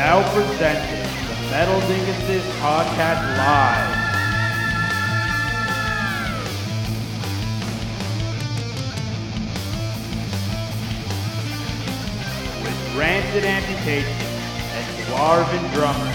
[0.00, 3.96] now presenting the Metal Dinguses Podcast Live.
[12.62, 14.26] With Rancid Amputation
[14.72, 16.12] and Dwarven Drummer.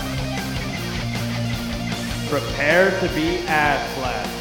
[2.27, 4.35] Prepare to be ass blasted.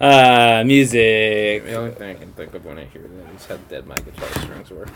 [0.00, 1.64] Uh, music.
[1.64, 3.96] The only thing I can think of when I hear that is how dead my
[3.96, 4.86] guitar strings were.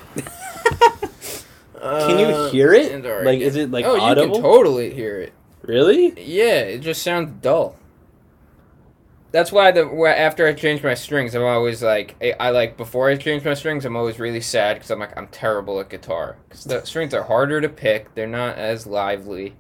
[1.81, 3.05] Can you hear it?
[3.05, 3.25] alright.
[3.25, 4.27] Like, is it like oh, audible?
[4.27, 5.33] you can totally hear it.
[5.63, 6.09] really?
[6.21, 7.77] Yeah, it just sounds dull.
[9.33, 9.87] That's why the
[10.19, 13.55] after I change my strings, I'm always like I, I like before I change my
[13.55, 17.15] strings, I'm always really sad because I'm like I'm terrible at guitar because the strings
[17.15, 18.15] are harder to pick.
[18.15, 19.55] They're not as lively.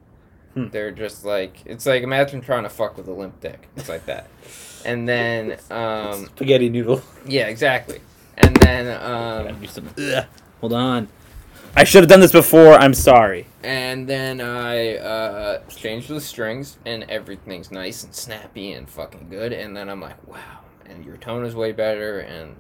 [0.55, 0.69] Hmm.
[0.71, 3.69] They're just like it's like imagine trying to fuck with a limp dick.
[3.77, 4.29] It's like that.
[4.85, 7.03] And then um Spaghetti noodle.
[7.27, 8.01] yeah exactly.
[8.37, 10.25] And then um do some- Ugh.
[10.61, 11.09] Hold on.
[11.77, 12.75] I should have done this before.
[12.75, 13.47] I'm sorry.
[13.63, 19.53] And then I uh, changed the strings, and everything's nice and snappy and fucking good.
[19.53, 22.57] And then I'm like, wow, and your tone is way better, and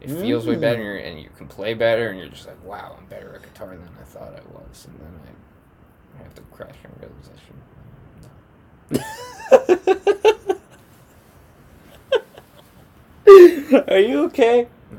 [0.00, 3.06] it feels way better, and you can play better, and you're just like, wow, I'm
[3.06, 4.86] better at guitar than I thought I was.
[4.86, 5.30] And then I,
[6.20, 7.54] I have the crashing realization.
[13.88, 14.68] Are you okay?
[14.90, 14.98] No.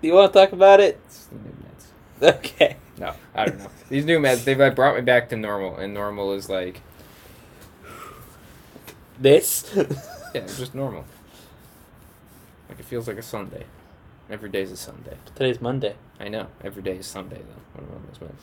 [0.00, 0.98] Do you want to talk about it?
[1.06, 1.54] It's the new
[2.30, 2.36] meds.
[2.36, 2.76] Okay.
[2.98, 3.70] No, I don't know.
[3.88, 6.80] These new meds, they've like, brought me back to normal, and normal is like,
[9.18, 9.70] This?
[9.76, 9.84] yeah,
[10.34, 11.04] it's just normal.
[12.68, 13.64] Like it feels like a Sunday.
[14.30, 15.16] Every day's a Sunday.
[15.34, 15.96] Today's Monday.
[16.18, 16.46] I know.
[16.62, 17.82] Every day is Sunday though.
[17.82, 18.40] When I'm those meds.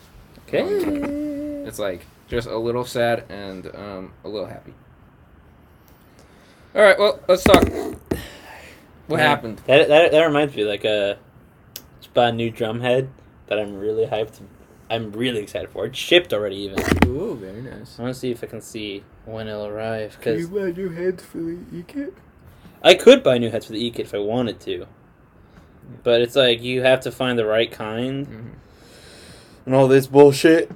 [0.48, 1.68] Okay.
[1.68, 4.74] It's like just a little sad and um, a little happy.
[6.76, 6.98] All right.
[7.00, 7.64] Well, let's talk.
[9.08, 9.28] What Yeah.
[9.28, 9.62] happened?
[9.68, 11.16] That, that, that reminds me, like, uh,
[12.00, 13.10] just bought a new drum head
[13.48, 14.42] that I'm really hyped.
[14.90, 15.86] I'm really excited for.
[15.86, 16.80] It shipped already, even.
[17.08, 17.98] Ooh, very nice.
[17.98, 20.18] I want to see if I can see when it'll arrive.
[20.20, 22.14] Because you buy new heads for the e-kit?
[22.84, 24.88] I could buy new heads for the E-Kit if I wanted to.
[26.04, 28.26] But it's like, you have to find the right kind.
[28.28, 28.48] Mm-hmm.
[29.68, 30.72] and all this bullshit.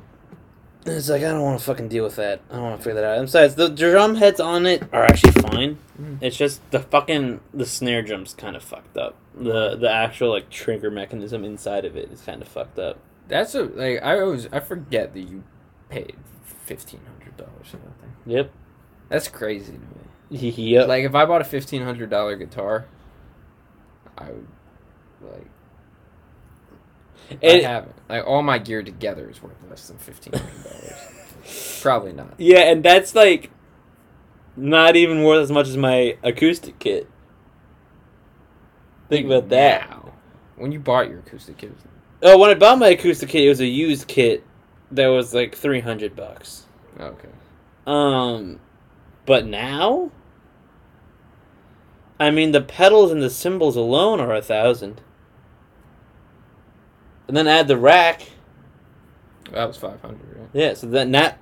[0.86, 2.42] It's like I don't want to fucking deal with that.
[2.52, 3.18] I don't want to figure that out.
[3.18, 5.80] And besides, the drum heads on it are actually fine.
[6.02, 6.18] Mm.
[6.22, 9.16] It's just the fucking the snare drum's kind of fucked up.
[9.34, 13.00] The the actual like trigger mechanism inside of it is kind of fucked up.
[13.28, 15.44] That's a like I always I forget that you
[15.90, 18.12] paid fifteen hundred dollars for that thing.
[18.26, 18.52] Yep.
[19.10, 20.50] That's crazy to me.
[20.50, 20.88] yep.
[20.88, 22.86] Like if I bought a fifteen hundred dollar guitar,
[24.18, 24.48] I would
[25.22, 25.48] like.
[27.42, 27.96] It- I haven't.
[28.10, 31.80] Like all my gear together is worth less than fifteen hundred dollars.
[31.82, 32.34] Probably not.
[32.40, 33.50] yeah, and that's like
[34.56, 37.10] not even worth as much as my acoustic kit.
[39.10, 39.90] Think about that.
[39.90, 40.14] Now,
[40.56, 41.74] when you bought your acoustic kit,
[42.24, 44.44] Oh, when I bought my acoustic kit, it was a used kit
[44.92, 46.66] that was like three hundred bucks.
[47.00, 47.30] okay.
[47.86, 48.60] Um,
[49.28, 50.12] but now,
[52.20, 55.02] I mean, the pedals and the cymbals alone are a thousand,
[57.28, 58.30] and then add the rack.
[59.52, 60.50] That was five hundred, right?
[60.54, 61.38] Yeah, so then that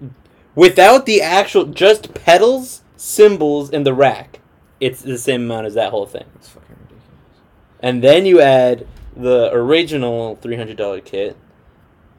[0.56, 4.40] without the actual just pedals, cymbals, in the rack,
[4.80, 6.25] it's the same amount as that whole thing.
[6.34, 7.03] That's fucking ridiculous.
[7.81, 11.36] And then you add the original three hundred dollar kit,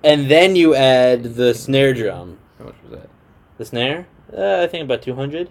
[0.03, 2.39] and then you add the snare drum.
[2.59, 3.09] How much was that?
[3.56, 4.06] The snare,
[4.37, 5.49] uh, I think about two hundred.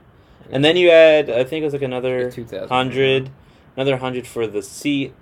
[0.52, 3.30] And then you add, I think it was like another Two thousand hundred,
[3.76, 5.14] another hundred for the seat,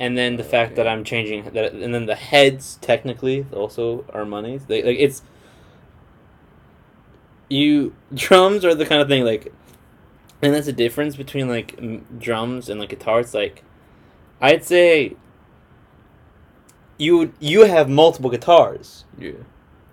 [0.00, 0.76] and then the fact Okay.
[0.82, 4.66] that I'm changing that, and then the heads technically also are monies.
[4.66, 5.22] They, like it's
[7.52, 9.52] you drums are the kind of thing like,
[10.42, 13.34] and that's the difference between like m- drums and like guitars.
[13.34, 13.62] Like,
[14.40, 15.16] I'd say
[16.98, 19.32] you you have multiple guitars, Yeah,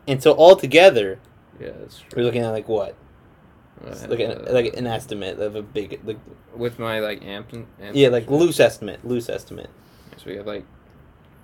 [0.08, 1.20] and so altogether
[1.60, 2.10] yeah, that's true.
[2.16, 2.96] we're looking at like what,
[4.08, 6.20] like an, uh, like an estimate of a big like
[6.56, 9.70] with my like amp and amp Yeah, like loose estimate, loose estimate.
[10.18, 10.66] So we have like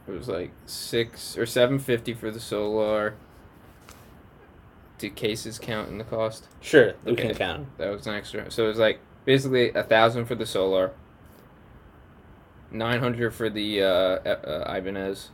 [0.08, 3.16] it was like six or seven fifty for the solar.
[4.98, 6.48] Do cases count in the cost?
[6.62, 7.28] Sure, we Okay.
[7.28, 7.78] can count.
[7.78, 8.50] That was an extra.
[8.50, 10.92] So it was like basically a thousand for the solar.
[12.72, 15.30] Nine hundred for the uh, uh, Ibanez,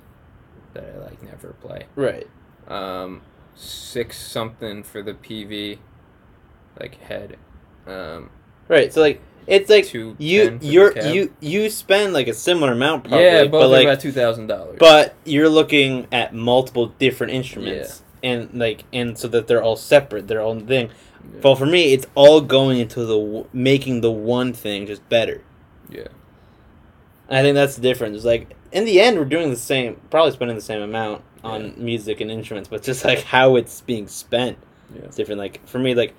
[0.74, 1.86] that I like never play.
[1.96, 2.28] Right.
[2.68, 3.22] Um,
[3.56, 5.80] six something for the Peavey,
[6.80, 7.38] like head.
[7.88, 8.30] Um,
[8.68, 8.92] Right.
[8.94, 12.74] So like it's like you ten for the you're you you spend like a similar
[12.74, 14.78] amount probably, yeah, both but like about two thousand dollars.
[14.80, 18.04] but you're looking at multiple different instruments.
[18.24, 20.90] And like, and so that they're all separate, their own thing.
[21.44, 25.44] Well, for me, it's all going into the w- making the one thing just better.
[25.90, 26.08] yeah,
[27.30, 28.18] And I think that's the difference.
[28.18, 31.66] It's like in the end, we're doing the same, probably spending the same amount on
[31.66, 31.72] Yeah.
[31.78, 34.58] music and instruments, but just like how it's being spent
[34.96, 35.08] Yeah.
[35.10, 35.40] is different.
[35.40, 36.14] Like for me, like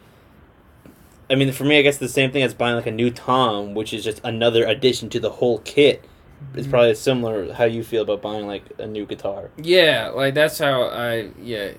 [1.31, 3.75] I mean, for me, I guess the same thing as buying like a new tom,
[3.75, 6.04] which is just another addition to the whole kit.
[6.52, 6.70] It's mm-hmm.
[6.70, 9.50] probably similar how you feel about buying like a new guitar.
[9.56, 11.72] Yeah, like that's how I yeah,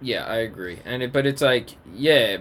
[0.00, 0.78] yeah I agree.
[0.84, 2.38] And it, but it's like yeah,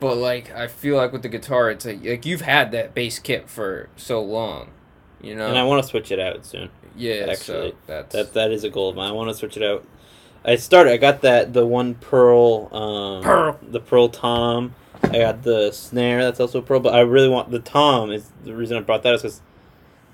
[0.00, 3.18] but like I feel like with the guitar, it's like like you've had that bass
[3.18, 4.70] kit for so long,
[5.20, 5.48] you know.
[5.48, 6.70] And I want to switch it out soon.
[6.96, 9.08] yeah, actually, so that's That that is a goal of mine.
[9.10, 9.84] I want to switch it out.
[10.44, 10.92] I started.
[10.92, 13.58] I got that the one pearl, um, Pearl.
[13.62, 14.74] the pearl tom.
[15.02, 16.24] I got the snare.
[16.24, 16.80] That's also pearl.
[16.80, 18.10] But I really want the tom.
[18.12, 19.40] Is the reason I brought that is because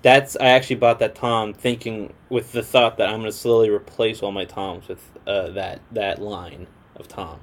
[0.05, 3.71] that's I actually bought that tom thinking with the thought that I'm going to slowly
[3.71, 7.41] replace all my toms with uh, that that line of tom,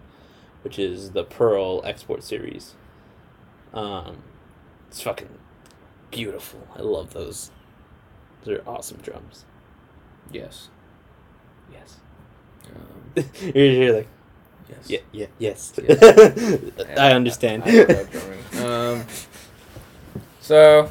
[0.62, 2.76] which is the pearl export series.
[3.74, 4.18] Um,
[4.88, 5.40] it's fucking
[6.12, 6.68] beautiful.
[6.76, 7.50] I love those.
[8.44, 9.44] They're awesome drums.
[10.32, 10.70] yes.
[11.74, 11.98] Yes.
[12.76, 13.26] Um,
[13.56, 14.08] you're, you're like,
[14.70, 14.90] yes.
[14.90, 15.74] yeah, yeah, yes.
[15.88, 16.96] Yeah.
[16.96, 17.64] I understand.
[17.64, 18.64] I drumming.
[18.64, 19.06] um,
[20.42, 20.90] so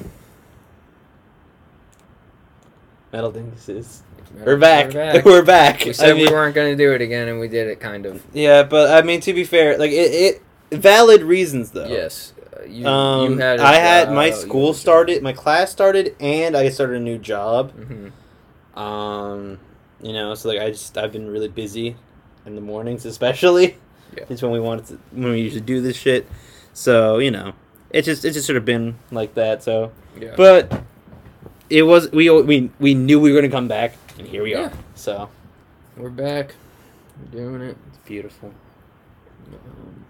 [3.12, 4.00] Metal Dinguses.
[4.44, 4.94] We're back.
[5.24, 5.84] We're back.
[5.84, 7.80] We said I mean, we weren't going to do it again, and we did it
[7.80, 8.24] kind of.
[8.32, 11.86] Yeah, but I mean, to be fair, like it, it valid reasons though.
[11.88, 12.32] Yes.
[12.56, 16.14] Uh, you, Um, you had a I had my job, school started, my class started,
[16.20, 17.72] and I started a new job.
[17.76, 18.12] Mhm.
[18.80, 19.58] Um,
[20.00, 21.96] you know, so like I just I've been really busy
[22.46, 23.76] in the mornings, especially.
[24.16, 24.24] Yeah.
[24.28, 26.26] It's when we wanted to when we usually do this shit.
[26.72, 27.52] So you know,
[27.90, 29.62] it's just it's just sort of been like that.
[29.64, 30.34] So, Yeah.
[30.36, 30.82] but
[31.70, 34.66] it was we we we knew we were gonna come back, and here we Yeah.
[34.66, 34.72] are.
[34.94, 35.28] So
[35.96, 36.54] We're back.
[37.20, 37.76] We're doing it.
[37.88, 38.52] it's beautiful.
[39.52, 40.04] Um,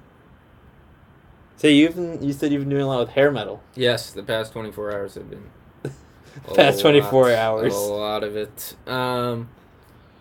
[1.57, 3.63] So you've been, you said you've been doing a lot with hair metal.
[3.75, 5.45] yes, the past 24 hours have been.
[6.55, 7.75] Past 24 hours.
[7.75, 8.77] A lot of it.
[8.87, 9.49] Um,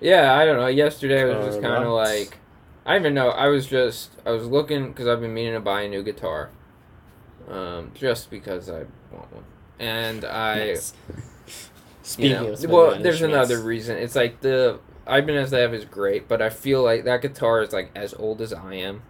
[0.01, 0.68] yeah, I don't know.
[0.68, 2.38] Yesterday was just Uh, kind of like.
[2.85, 3.30] I don't even know.
[3.30, 4.12] I was just.
[4.25, 6.50] I was looking because I've been meaning to buy a new guitar.
[7.47, 9.44] Um, just because I want one.
[9.80, 10.56] And I.
[10.69, 10.94] Nice.
[12.17, 13.97] you know, of well, there's another reason.
[13.97, 17.71] It's like the Ibanez they have is great, but I feel like that guitar is
[17.73, 19.03] like as old as I am.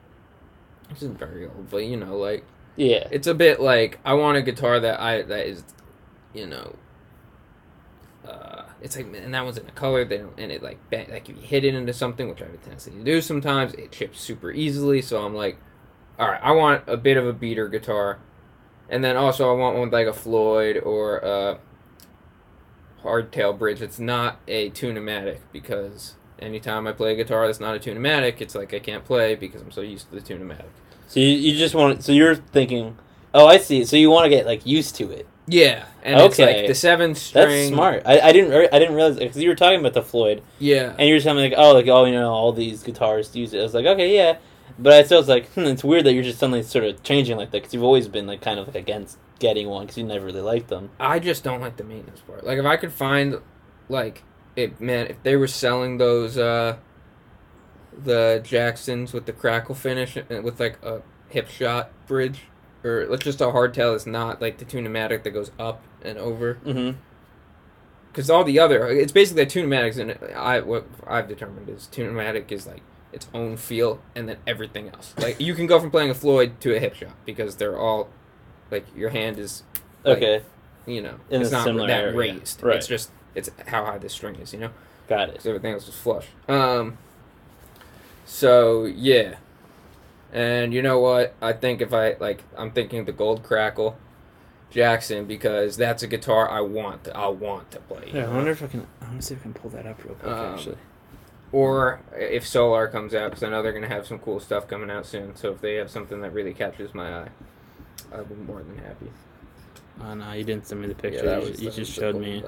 [0.89, 2.43] This isn't very old, but you know, like
[2.75, 3.07] Yeah.
[3.11, 5.63] it's a bit like I want a guitar that I that is,
[6.33, 6.75] you know.
[8.27, 11.09] Uh, it's like and that one's in a color they don't and it like bang,
[11.09, 13.73] like if you hit it into something which I have a tendency to do sometimes
[13.73, 15.57] it chips super easily so I'm like,
[16.19, 18.19] all right I want a bit of a beater guitar,
[18.89, 21.59] and then also I want one with like a Floyd or a
[23.03, 23.81] hardtail bridge.
[23.81, 28.55] It's not a tunematic because anytime I play a guitar that's not a tunematic, it's
[28.55, 30.65] like I can't play because I'm so used to the tunematic.
[31.07, 32.97] So you, you just want so you're thinking,
[33.33, 33.83] oh I see.
[33.85, 35.27] So you want to get like used to it.
[35.51, 36.57] Yeah, and it's Okay.
[36.59, 37.47] like the seven string.
[37.47, 38.03] That's smart.
[38.05, 41.07] I, I didn't I didn't realize because you were talking about the Floyd Yeah, and
[41.07, 43.59] you were telling me like oh like oh you know all these guitarists use it.
[43.59, 44.37] I was like okay yeah,
[44.77, 47.35] but I still was like hmm, it's weird that you're just suddenly sort of changing
[47.37, 50.03] like that because you've always been like kind of like against getting one because you
[50.03, 50.91] never really liked them.
[50.99, 52.45] I just don't like the maintenance part.
[52.45, 53.39] Like if I could find,
[53.87, 54.23] like,
[54.55, 56.77] it man, if they were selling those, uh,
[57.97, 61.01] the Jacksons with the crackle finish and with like a
[61.33, 62.41] Hipshot bridge,
[62.83, 66.55] or like just a hardtail that's not like the tunematic that goes up and over.
[66.65, 66.97] Mm-hmm.
[68.07, 72.51] because all the other it's basically a tunematics and I what I've determined is tunematic
[72.51, 72.81] is like
[73.11, 75.13] its own feel and then everything else.
[75.17, 78.09] Like you can go from playing a Floyd to a Hipshot because they're all
[78.71, 79.63] like your hand is
[80.03, 80.41] Like, Okay,
[80.85, 82.13] you know In it's not that area.
[82.15, 82.63] raised.
[82.63, 82.75] Right.
[82.77, 84.71] It's just it's how high the string is, you know,
[85.07, 85.33] got it.
[85.33, 86.27] because everything else is flush.
[86.47, 86.97] Um.
[88.25, 89.35] So yeah,
[90.31, 91.33] and you know what?
[91.41, 93.97] I think if I like, I'm thinking the Gold Crackle.
[94.71, 97.05] Jackson because that's a guitar I want.
[97.05, 98.11] To, I want to play.
[98.13, 98.85] Yeah, I wonder if I can.
[99.01, 100.31] I want to see if I can pull that up real quick.
[100.31, 100.77] Um, actually,
[101.51, 104.67] or if Solar comes out, because I know they're going to have some cool stuff
[104.67, 105.35] coming out soon.
[105.35, 107.29] So if they have something that really catches my eye,
[108.11, 109.11] Be more than happy.
[110.03, 111.25] oh no, you didn't send me the picture.
[111.25, 112.43] that you was- you just showed me.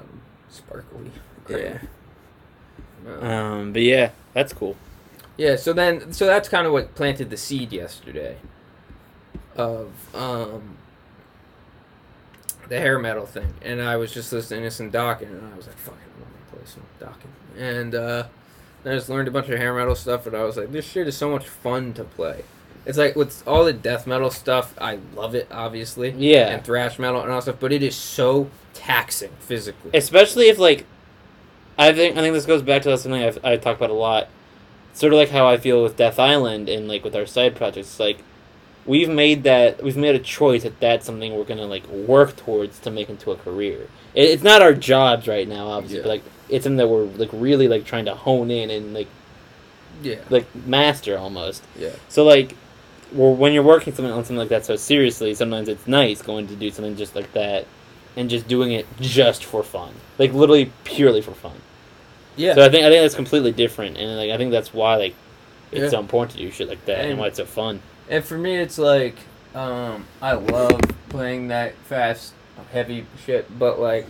[0.48, 1.10] sparkly.
[1.48, 1.78] Yeah.
[3.04, 3.20] No.
[3.20, 4.76] Um, but yeah, that's cool.
[5.36, 8.36] Yeah, so then so that's kind of what planted the seed yesterday
[9.56, 10.76] of um
[12.68, 13.54] the hair metal thing.
[13.62, 14.90] And I was just listening to some
[15.28, 17.60] and I was like, fucking I'm to play some Dokken.
[17.60, 18.24] And uh
[18.84, 20.84] then I just learned a bunch of hair metal stuff and I was like, this
[20.88, 22.44] shit is so much fun to play.
[22.84, 26.10] It's like with all the death metal stuff, I love it obviously.
[26.10, 26.48] Yeah.
[26.48, 29.90] And thrash metal and all stuff, but it is so taxing physically.
[29.94, 30.84] especially if like
[31.78, 34.28] I think I think this goes back to something I've I talked about a lot.
[34.94, 37.98] Sort of like how I feel with Death Island and like with our side projects.
[38.00, 38.18] Like
[38.84, 42.78] we've made that we've made a choice that that's something we're gonna like work towards
[42.80, 43.88] to make into a career.
[44.14, 46.02] It, it's not our jobs right now, obviously, Yeah.
[46.02, 49.08] but like it's something that we're like really like trying to hone in and like
[50.02, 50.16] Yeah.
[50.30, 51.62] like master almost.
[51.78, 51.92] Yeah.
[52.08, 52.54] So like,
[53.14, 56.46] well, when you're working something on something like that so seriously, sometimes it's nice going
[56.48, 57.66] to do something just like that,
[58.16, 61.56] and just doing it just for fun, like literally purely for fun.
[62.36, 62.54] Yeah.
[62.54, 65.14] So I think I think that's completely different, and like I think that's why like
[65.70, 65.88] it's Yeah.
[65.90, 67.80] so important to do shit like that, and, And- why it's so fun.
[68.08, 69.16] And for me, it's like
[69.54, 72.32] um, I love playing that fast,
[72.72, 74.06] heavy shit, but like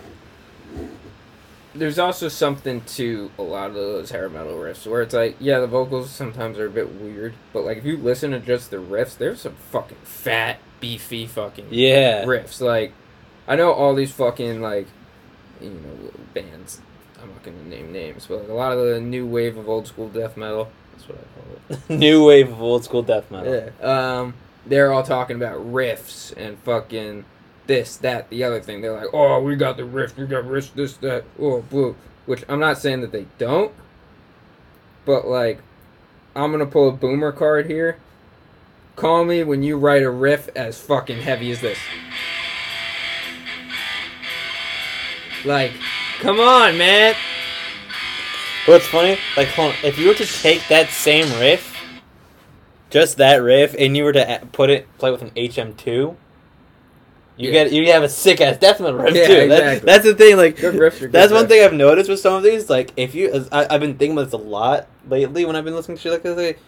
[1.75, 5.59] there's also something to a lot of those hair metal riffs where it's like, yeah,
[5.61, 8.77] the vocals sometimes are a bit weird, but like if you listen to just the
[8.79, 12.25] riffs, there's some fucking fat, beefy fucking Yeah.
[12.25, 12.61] riffs.
[12.61, 12.93] Like
[13.49, 14.87] I know all these fucking like
[15.61, 16.81] you know bands.
[17.23, 19.87] I'm not gonna name names, but like a lot of the new wave of old
[19.87, 20.71] school death metal.
[20.93, 21.99] That's what I call it.
[21.99, 23.71] New wave of old school death metal.
[23.81, 24.19] Yeah.
[24.21, 24.35] Um,
[24.67, 27.25] they're all talking about riffs and fucking
[27.67, 28.81] this, that, the other thing.
[28.81, 31.97] They're like, oh, we got the riff, we got riffs, this, that, oh, blue.
[32.27, 33.73] Which I'm not saying that they don't,
[35.05, 35.61] but like,
[36.37, 37.99] I'm gonna pull a boomer card here.
[38.95, 41.79] Call me when you write a riff as fucking heavy as this.
[45.45, 45.73] Like,
[46.21, 47.15] come on, man.
[48.67, 49.19] What's funny?
[49.37, 51.77] Like, hold on, if you were to take that same riff,
[52.91, 56.15] just that riff, and you were to put it play with an HM2,
[57.37, 57.65] you Yeah.
[57.65, 59.35] get you have a sick ass death metal riff Yeah, too.
[59.49, 59.87] That- exactly.
[59.87, 60.37] that's the thing.
[60.37, 61.49] Like, riffs are good that's one riffs.
[61.49, 62.69] thing I've noticed with some of these.
[62.71, 65.65] Like, if you, as I, I've been thinking about this a lot lately when I've
[65.65, 66.37] been listening to shit like this.
[66.37, 66.59] Like,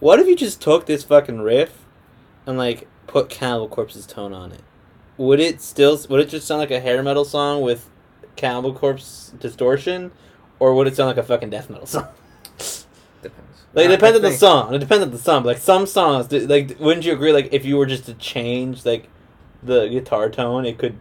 [0.00, 1.84] what if you just took this fucking riff
[2.46, 4.60] and like put Cannibal Corpse's tone on it?
[5.18, 5.98] Would it still?
[6.08, 7.88] Would it just sound like a hair metal song with
[8.36, 10.10] Cannibal Corpse distortion,
[10.58, 12.06] or would it sound like a fucking death metal song?
[13.22, 13.62] Depends.
[13.74, 14.74] Like, it depends I on the song.
[14.74, 15.42] It depends on the song.
[15.42, 17.32] But, like some songs, like wouldn't you agree?
[17.32, 19.08] Like if you were just to change like
[19.62, 20.98] the guitar tone, it could,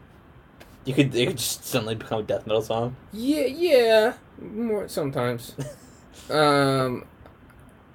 [0.86, 2.96] you could, it could just suddenly become a death metal song.
[3.12, 5.56] Yeah, yeah, more sometimes.
[6.30, 7.06] um,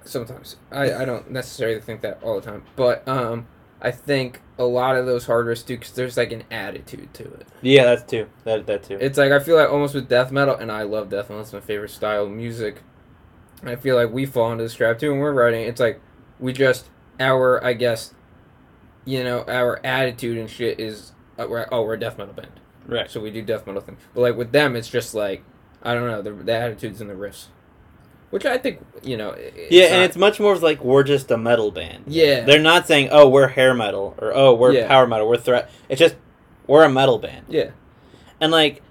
[0.07, 3.47] sometimes I I don't necessarily think that all the time, but um,
[3.81, 7.23] I think a lot of those hard riffs do because there's like an attitude to
[7.23, 7.47] it.
[7.61, 8.27] Yeah, that's too.
[8.43, 8.97] That that too.
[8.99, 11.41] It's like I feel like almost with death metal, and I love death metal.
[11.41, 12.81] It's my favorite style of music.
[13.63, 15.61] I feel like we fall into this trap too when we're writing.
[15.61, 15.99] It's like
[16.39, 18.13] we just our I guess,
[19.07, 22.51] you know, our attitude and shit is uh, we're, oh we're a death metal band.
[22.85, 23.09] right.
[23.09, 23.97] So we do death metal thing.
[24.13, 25.43] But like with them, it's just like
[25.81, 27.45] I don't know the, the attitudes and the riffs,
[28.31, 29.35] which I think you know.
[29.69, 32.03] Yeah, and not- it's much more of like we're just a metal band.
[32.07, 34.87] yeah, They're not saying, "Oh, we're hair metal" or "Oh, we're Yeah.
[34.87, 35.69] power metal." We're threat.
[35.89, 36.15] It's just
[36.67, 37.45] we're a metal band.
[37.47, 37.69] yeah,
[38.41, 38.81] And like,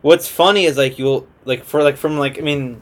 [0.00, 2.80] what's funny is like you'll like for like from like I mean,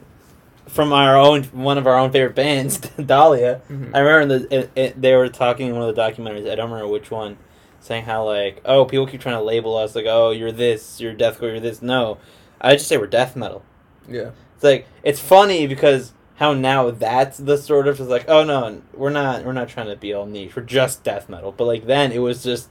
[0.67, 3.61] from our own one of our own favorite bands, Dahlia.
[3.69, 3.91] Mhm.
[3.95, 6.49] I remember the it, it, they were talking in one of the documentaries.
[6.49, 7.37] I don't remember which one,
[7.79, 11.13] saying how like oh people keep trying to label us like oh you're this you're
[11.13, 12.17] deathcore you're this no,
[12.61, 13.63] I just say we're death metal.
[14.09, 18.43] yeah, It's like it's funny because how now that's the sort of just like oh
[18.43, 21.65] no we're not we're not trying to be all niche we're just death metal but
[21.65, 22.69] like then it was just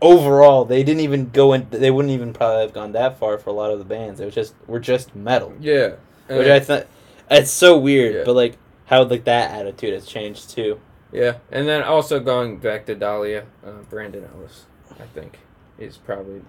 [0.00, 3.50] overall they didn't even go in they wouldn't even probably have gone that far for
[3.50, 5.88] a lot of the bands it was just we're just metal yeah.
[6.28, 6.86] which And- I thought
[7.30, 8.22] it's so weird Yeah.
[8.24, 10.80] but like how like that attitude has changed too
[11.12, 15.40] yeah, and then also going back to Dahlia, uh, Brandon Ellis, I think,
[15.76, 16.40] is probably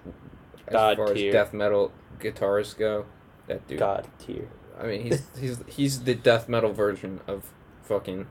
[0.68, 1.30] as God far tier.
[1.30, 3.06] as death metal guitarists go.
[3.48, 3.80] That dude.
[3.80, 4.48] god tier
[4.80, 7.50] I mean, he's he's he's the death metal version of
[7.82, 8.28] fucking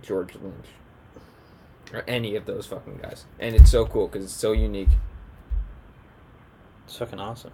[0.00, 0.66] George Lynch
[1.92, 4.90] or any of those fucking guys, and it's so cool because it's so unique.
[6.86, 7.52] it's fucking awesome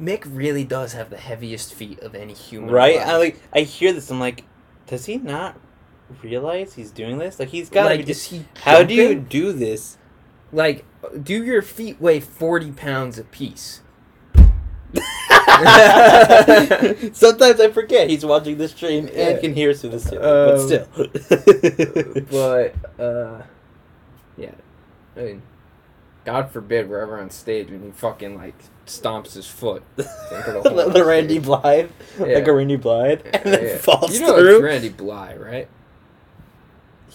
[0.00, 2.70] Mick really does have the heaviest feet of any human.
[2.70, 3.08] right alive.
[3.08, 4.44] I like I hear this I'm like
[4.86, 5.58] does he not
[6.22, 8.44] realize he's doing this like he's got to like, be is he?
[8.62, 9.96] how do you do this
[10.52, 10.84] like?
[11.22, 13.80] Do your feet weigh forty pounds apiece?
[17.12, 19.30] Sometimes I forget he's watching this stream Yeah.
[19.30, 20.86] and can hear us through the stream, Um, but still.
[22.98, 23.42] but uh,
[24.36, 24.50] yeah,
[25.16, 25.42] I mean,
[26.24, 28.54] God forbid we're ever on stage and he fucking like
[28.86, 29.82] stomps his foot.
[29.96, 31.38] The the, Randy.
[31.38, 33.76] Blythe, like a Randy Blythe, and then Yeah.
[33.78, 34.56] falls you know through.
[34.56, 35.68] It's Randy Bly, right?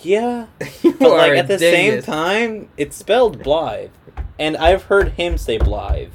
[0.03, 0.45] yeah,
[0.83, 3.89] but like at the same time, it's spelled Blythe,
[4.39, 6.11] and I've heard him say Blythe.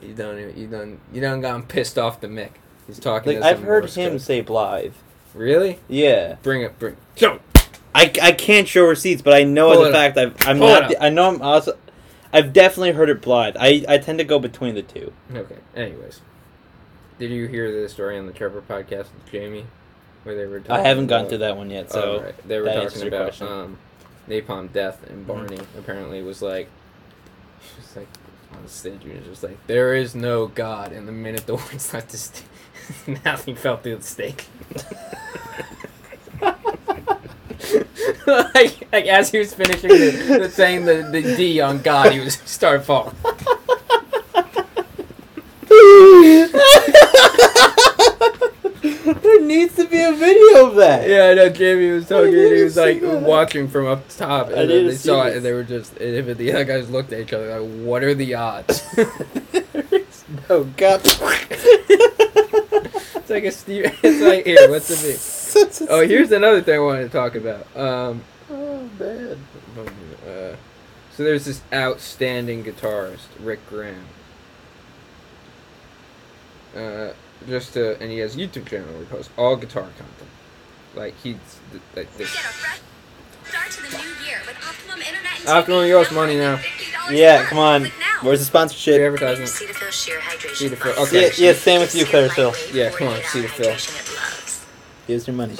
[0.00, 0.38] You don't.
[0.38, 0.98] even- You don't.
[1.12, 2.50] You don't gotten pissed off the Mick.
[2.86, 3.40] He's talking.
[3.40, 4.20] Like I've heard him code.
[4.20, 4.94] say Blythe.
[5.34, 5.78] Really?
[5.88, 6.78] Yeah, Bring it.
[6.78, 6.96] Bring.
[7.16, 7.38] Show.
[7.94, 10.68] I, I can't show receipts, but I know Pull as a fact I've I'm Pull
[10.68, 10.94] not.
[11.00, 11.76] I know I'm also
[12.32, 13.56] I've definitely heard it Blythe.
[13.58, 15.12] I I tend to go between the two.
[15.34, 15.56] Okay.
[15.76, 16.20] Anyways,
[17.18, 19.66] Did you hear the story on the Trevor podcast with Jamie,
[20.22, 20.60] where they were?
[20.60, 22.48] Talking I haven't gotten about- to that one yet, Oh, so right.
[22.48, 23.32] they were talking about.
[23.32, 23.44] Mm-hmm.
[23.52, 23.78] um,
[24.28, 25.58] Napalm Death and Barney.
[25.76, 26.68] Apparently, was like,
[27.76, 28.06] just like
[28.52, 31.56] on the stage, he was just like, "There is no God." And the minute the
[31.56, 32.44] words left the stage,
[33.24, 34.46] nothing fell through the stake.
[38.26, 42.20] Like, like as he was finishing the, the saying the, the D on God, he
[42.20, 43.14] was start falling.
[49.22, 51.08] there needs to be a video of that.
[51.08, 51.48] Yeah, I know.
[51.48, 52.32] Jamie was talking.
[52.32, 53.22] He was like that.
[53.22, 55.96] watching from up top, and then they saw it, and they were just.
[55.96, 58.86] And and the other guys looked at each other like, "What are the odds?"
[60.50, 61.00] oh God.
[61.04, 61.20] it's
[63.30, 63.98] like a Steve.
[64.02, 64.70] It's like here.
[64.70, 65.18] What's the big?
[65.88, 67.66] Oh, here's another thing I wanted to talk about.
[67.76, 69.38] Um, Oh man.
[70.26, 70.56] uh,
[71.14, 74.04] so there's this outstanding guitarist, Rick Graham.
[76.76, 77.12] Uh,
[77.48, 80.30] just to, and he has a YouTube channel where he posts all guitar content.
[80.94, 81.36] Like he's
[81.70, 82.28] th- like this.
[82.34, 82.80] a fresh
[83.44, 85.86] start to the new year with Optimum Internet and Optimum, TV.
[85.88, 86.60] give us money now.
[87.10, 87.82] Yeah, come on.
[88.20, 89.00] Where's the Free sponsorship?
[89.00, 89.50] advertisement.
[89.50, 91.22] Cetaphil Sheer Hydration Cetaphil, okay.
[91.26, 92.54] Yeah, yeah, same with you, Claire Phil.
[92.72, 94.11] Yeah, come on, 48 hour Cetaphil.
[95.12, 95.26] Hydration it.
[95.26, 95.56] Here's your money.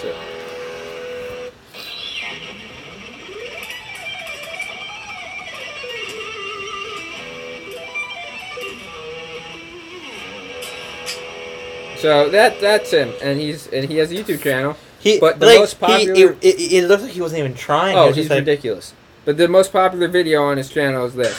[11.99, 14.77] So that that's him, and he's and he has a YouTube channel.
[14.99, 17.97] He, But the like, most He, it, it, it looks like he wasn't even trying.
[17.97, 18.93] Oh, he's just like, ridiculous.
[19.25, 21.37] But the most popular video on his channel is this.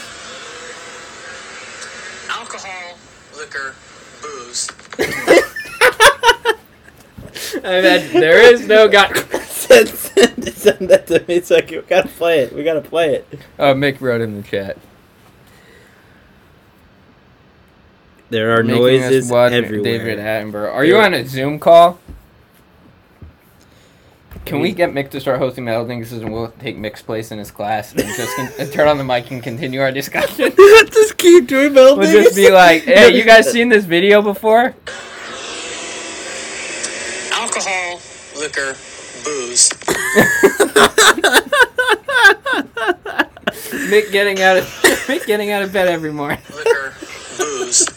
[2.29, 2.97] alcohol,
[3.37, 3.75] liquor,
[4.21, 4.69] booze.
[7.63, 9.15] I mean, there is no God.
[9.43, 12.53] send, send, send that to me so I we gotta play it.
[12.53, 13.39] We gotta play it.
[13.57, 14.77] Uh, Mick wrote in the chat.
[18.29, 19.83] There are Making us noises watch everywhere.
[19.83, 20.73] David Attenborough.
[20.73, 21.99] Are you on a Zoom call?
[24.45, 27.39] Can we get Mick to start hosting Metal Dinguses and we'll take Mick's place in
[27.39, 30.51] his class and just con- and turn on the mic and continue our discussion?
[30.57, 34.75] just keep doing metal We'll just be like, hey, you guys seen this video before?
[37.55, 38.01] Alcohol,
[38.39, 38.75] liquor,
[39.23, 39.69] booze.
[43.91, 44.63] Mick getting out of
[45.05, 46.39] Mick getting out of bed every morning.
[46.49, 46.95] Liquor,
[47.37, 47.87] booze.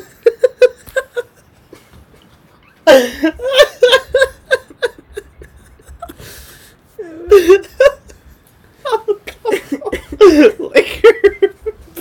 [2.86, 3.02] Liquor.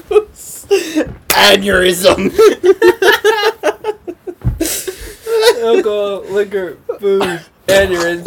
[0.08, 0.66] booze,
[1.30, 2.32] Aneurysm.
[5.64, 8.24] Alcohol, liquor, booze, you're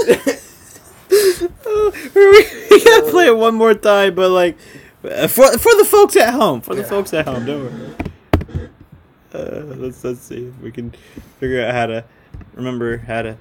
[2.70, 4.58] we gotta play it one more time, but like
[5.00, 6.60] for for the folks at home.
[6.60, 7.94] For the folks at home, don't worry.
[9.32, 10.92] Uh, let's let's see if we can
[11.38, 12.04] figure out how to
[12.54, 13.36] remember how to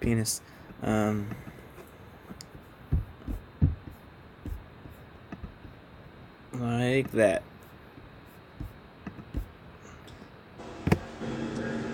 [0.00, 0.40] penis.
[0.82, 1.28] Um,
[6.52, 7.42] like that.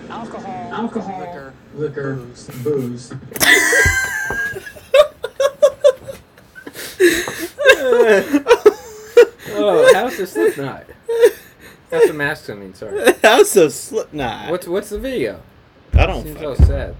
[0.09, 3.13] Alcohol, alcohol, liquor, liquor, booze, booze.
[9.49, 10.85] oh, House of Slipknot.
[11.91, 13.13] House of Masks, I mean, sorry.
[13.23, 14.51] House of Slipknot.
[14.51, 15.41] What's what's the video?
[15.97, 16.23] I don't.
[16.23, 16.95] Seems so sad.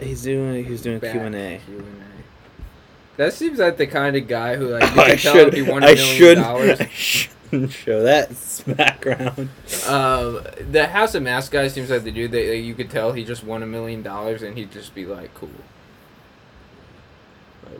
[0.00, 0.64] He's doing.
[0.64, 1.60] He's doing Q and A.
[1.64, 1.82] Q&A.
[3.18, 5.54] That seems like the kind of guy who like you I can tell if should.
[5.54, 6.80] he won a I million dollars.
[6.80, 8.30] I shouldn't show that
[8.66, 9.50] background.
[9.86, 13.12] Um, the House of Mask guy seems like the dude that like, you could tell
[13.12, 15.50] he just won a million dollars and he'd just be like, cool.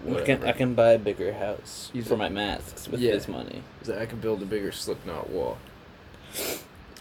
[0.04, 0.44] Like, I can.
[0.44, 3.12] I can buy a bigger house He's for a- my masks with Yeah.
[3.12, 3.62] this money.
[3.80, 5.58] He's like, I can build a bigger Slipknot wall.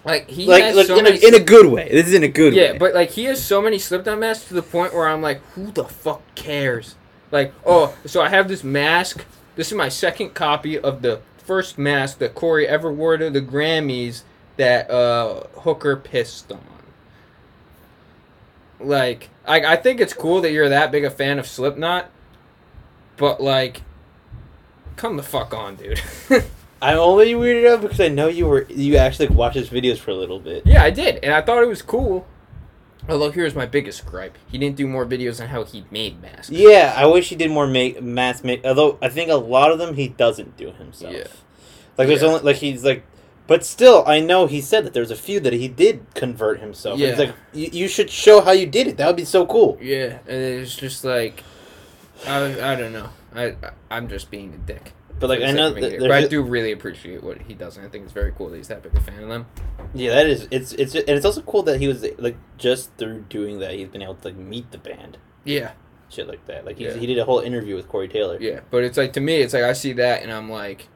[0.04, 1.88] Like he like, has like so in, a, in a good way.
[1.92, 2.72] This is in a good yeah, way.
[2.74, 5.42] Yeah, but like he has so many Slipknot masks to the point where I'm like,
[5.54, 6.96] who the fuck cares?
[7.32, 9.26] Like, oh, so I have this mask.
[9.56, 13.42] This is my second copy of the first mask that Corey ever wore to the
[13.42, 14.24] Grammys
[14.58, 16.62] that uh, Hooker pissed on.
[18.80, 22.10] Like, I I think it's cool that you're that big a fan of Slipknot,
[23.18, 23.84] but like,
[24.96, 26.02] come the fuck on, dude.
[26.82, 30.12] I'm only weirded out because I know you were you actually watched his videos for
[30.12, 30.66] a little bit.
[30.66, 32.26] Yeah, I did, and I thought it was cool.
[33.10, 36.50] Although here's my biggest gripe: he didn't do more videos on how he made masks.
[36.50, 38.66] Yeah, I wish he did more make mask make.
[38.66, 41.14] Although I think a lot of them he doesn't do himself.
[41.14, 41.28] Yeah.
[41.98, 42.30] Like there's Yeah.
[42.30, 43.04] only like he's like
[43.48, 47.00] But still, I know he said that there's a few that he did convert himself.
[47.00, 47.26] It's Yeah.
[47.26, 48.98] like you, you should show how you did it.
[48.98, 49.78] That would be so cool.
[49.82, 51.44] Yeah, and it's just like,
[52.26, 53.10] I, I don't know.
[53.36, 53.56] I, I
[53.90, 54.94] I'm just being a dick.
[55.22, 56.00] But like I know, of being a that dick.
[56.02, 58.58] but I do really appreciate what he does, and I think it's very cool that
[58.58, 59.46] he's that big a fan of them.
[59.94, 63.22] yeah, that is it's it's and it's also cool that he was like just through
[63.30, 65.72] doing that he's been able to like meet the band, Yeah,
[66.10, 66.66] shit like that.
[66.66, 67.00] Like he's, Yeah.
[67.00, 68.38] he did a whole interview with Corey Taylor.
[68.42, 68.60] yeah.
[68.72, 70.88] But it's like to me, it's like I see that, and I'm like,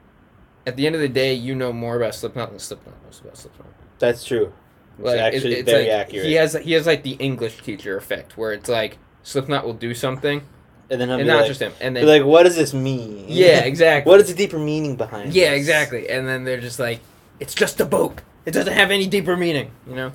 [0.66, 3.36] at the end of the day, you know more about Slipknot than Slipknot knows about
[3.38, 3.68] Slipknot.
[4.00, 4.52] That's true.
[4.98, 6.26] It's Like it- actually it's very like, accurate.
[6.26, 9.94] He has he has like the English teacher effect, where it's like Slipknot will do
[9.94, 10.42] something,
[10.90, 13.24] and then he'll and not like, just him, and then like, what does this mean?
[13.28, 14.10] yeah, exactly.
[14.10, 15.30] what is the deeper meaning behind?
[15.30, 15.34] It?
[15.34, 15.60] Yeah, this?
[15.60, 16.08] exactly.
[16.08, 17.00] And then they're just like,
[17.40, 18.20] it's just a boat.
[18.44, 20.12] It doesn't have any deeper meaning, you know?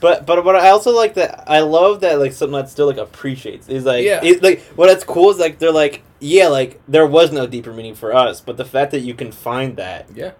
[0.00, 2.96] But but what I also like that I love that like something that still like
[2.96, 4.20] appreciates is like Yeah.
[4.24, 7.94] it, like what's cool is like they're like yeah like there was no deeper meaning
[7.94, 10.32] for us but the fact that you can find that Yeah.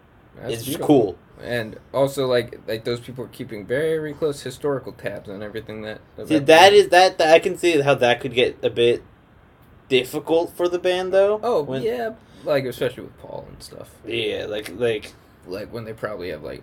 [0.49, 0.87] is beautiful.
[0.87, 1.18] cool.
[1.42, 6.00] And also, like, like those people are keeping very close historical tabs on everything that.
[6.26, 9.03] See, that is that, that I can see how that could get a bit
[9.88, 11.40] difficult for the band though.
[11.42, 13.90] Oh when, yeah, like especially with Paul and stuff.
[14.07, 15.12] yeah, like like
[15.46, 16.62] Like when they probably have like,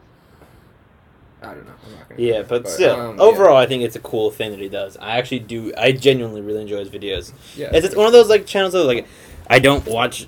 [1.42, 1.74] I don't know.
[1.86, 2.22] I'm not gonna.
[2.22, 4.98] yeah, but, But, still, um, overall, I think it's a cool thing that he does.
[4.98, 5.74] I actually do.
[5.78, 7.32] I genuinely really enjoy his videos.
[7.56, 7.70] Yeah.
[7.74, 9.08] It's, it's one of those like channels that like
[9.48, 10.28] I don't watch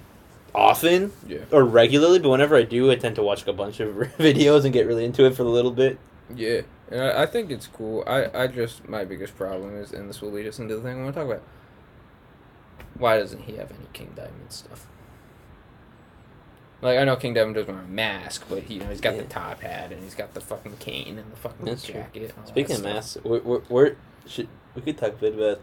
[0.55, 1.39] often Yeah.
[1.51, 4.63] or regularly, but whenever I do, I tend to watch like, a bunch of videos
[4.65, 5.97] and get really into it for a little bit.
[6.35, 8.03] Yeah, and I, I think it's cool.
[8.05, 10.99] I, I just my biggest problem is, and this will lead us into the thing
[10.99, 11.43] I want to talk about.
[12.97, 14.85] Why doesn't he have any King Diamond stuff?
[16.81, 19.15] Like I know King Diamond doesn't wear a mask, but he, you know he's got
[19.15, 19.21] Yeah.
[19.23, 22.33] the top hat and he's got the fucking cane and the fucking That's jacket.
[22.45, 25.61] Speaking of masks, we're, we're, we're should we could talk a bit about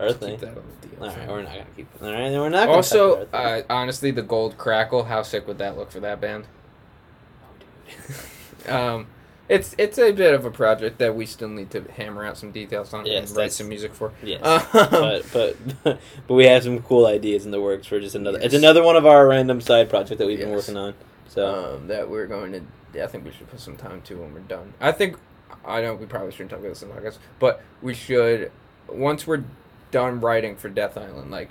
[0.00, 0.20] our stuff.
[0.20, 0.30] thing.
[0.32, 1.02] Keep that on the deal.
[1.02, 1.88] All right, we're not gonna keep.
[2.02, 2.66] All right, we're not.
[2.66, 5.04] Gonna Also, talk about our uh, honestly, the gold crackle.
[5.04, 6.44] How sick would that look for that band?
[6.44, 8.16] thing.
[8.68, 9.06] Um,
[9.48, 12.52] it's it's a bit of a project that we still need to hammer out some
[12.52, 14.12] details on Yes, and write some music for.
[14.22, 15.56] yes, Um, but but
[16.26, 18.38] but we have some cool ideas in the works for just another.
[18.40, 20.94] It's another one of our random side project that we've been working on.
[21.26, 22.60] So um, that we're going to.
[22.94, 24.74] Yeah, I think we should put some time to when we're done.
[24.78, 25.16] I think
[25.64, 28.52] I know we probably shouldn't talk about this in August, but we should
[28.88, 29.42] once we're
[29.90, 31.50] done writing for Death Island, like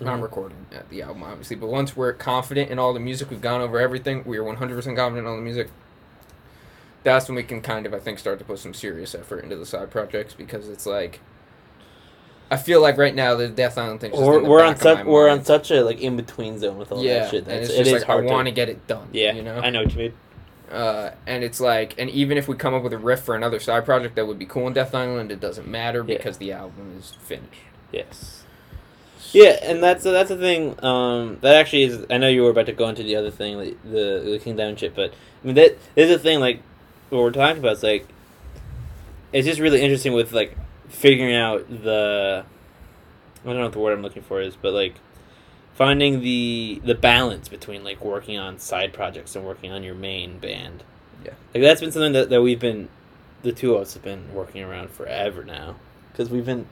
[0.00, 0.22] not Mhm.
[0.22, 3.60] recording at the album obviously, but once we're confident in all the music, we've gone
[3.60, 4.22] over everything.
[4.24, 5.68] We are one hundred percent confident in all the music.
[7.04, 9.56] That's when we can kind of, I think, start to put some serious effort into
[9.56, 11.20] the side projects because it's like.
[12.50, 14.12] I feel like right now the Death Island thing.
[14.12, 17.18] we're, we're on such we're on such a like in between zone with all yeah,
[17.20, 17.38] that shit.
[17.42, 18.50] and That's, it's it just is like I hard want to.
[18.52, 19.06] to get it done.
[19.12, 19.58] Yeah, you know.
[19.58, 20.12] I know what you mean.
[20.70, 23.58] Uh, and it's like, and even if we come up with a riff for another
[23.58, 26.16] side project that would be cool in Death Island, it doesn't matter Yeah.
[26.18, 27.60] because the album is finished.
[27.90, 28.44] Yes.
[29.32, 30.82] Yeah, and that's that's the thing.
[30.84, 32.06] Um, that actually is.
[32.08, 34.56] I know you were about to go into the other thing, like the the King
[34.56, 36.40] Diamond shit, but I mean that is the thing.
[36.40, 36.62] Like
[37.10, 38.06] what we're talking about is like,
[39.32, 40.56] it's just really interesting with like
[40.88, 42.44] figuring out the.
[43.44, 44.94] I don't know what the word I'm looking for is, but like
[45.78, 50.38] finding the the balance between like working on side projects and working on your main
[50.38, 50.82] band.
[51.24, 51.30] Yeah.
[51.54, 52.88] like that's been something that, that we've been,
[53.42, 55.76] the two of us have been working around forever now,
[56.12, 56.66] because we've been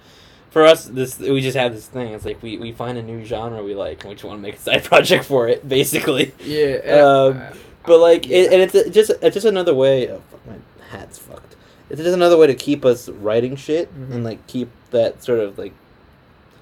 [0.50, 2.12] for us, this we just have this thing.
[2.14, 4.42] It's like we, we find a new genre we like, and we just want to
[4.42, 6.32] make a side project for it, basically.
[6.44, 7.42] Yeah, Um,
[7.86, 10.10] But like, it, and it's a- just it's just another way.
[10.10, 10.54] Oh, fuck, my
[10.90, 11.54] hat's fucked.
[11.90, 14.14] It's just another way to keep us writing shit Mhm.
[14.14, 15.72] and like keep that sort of like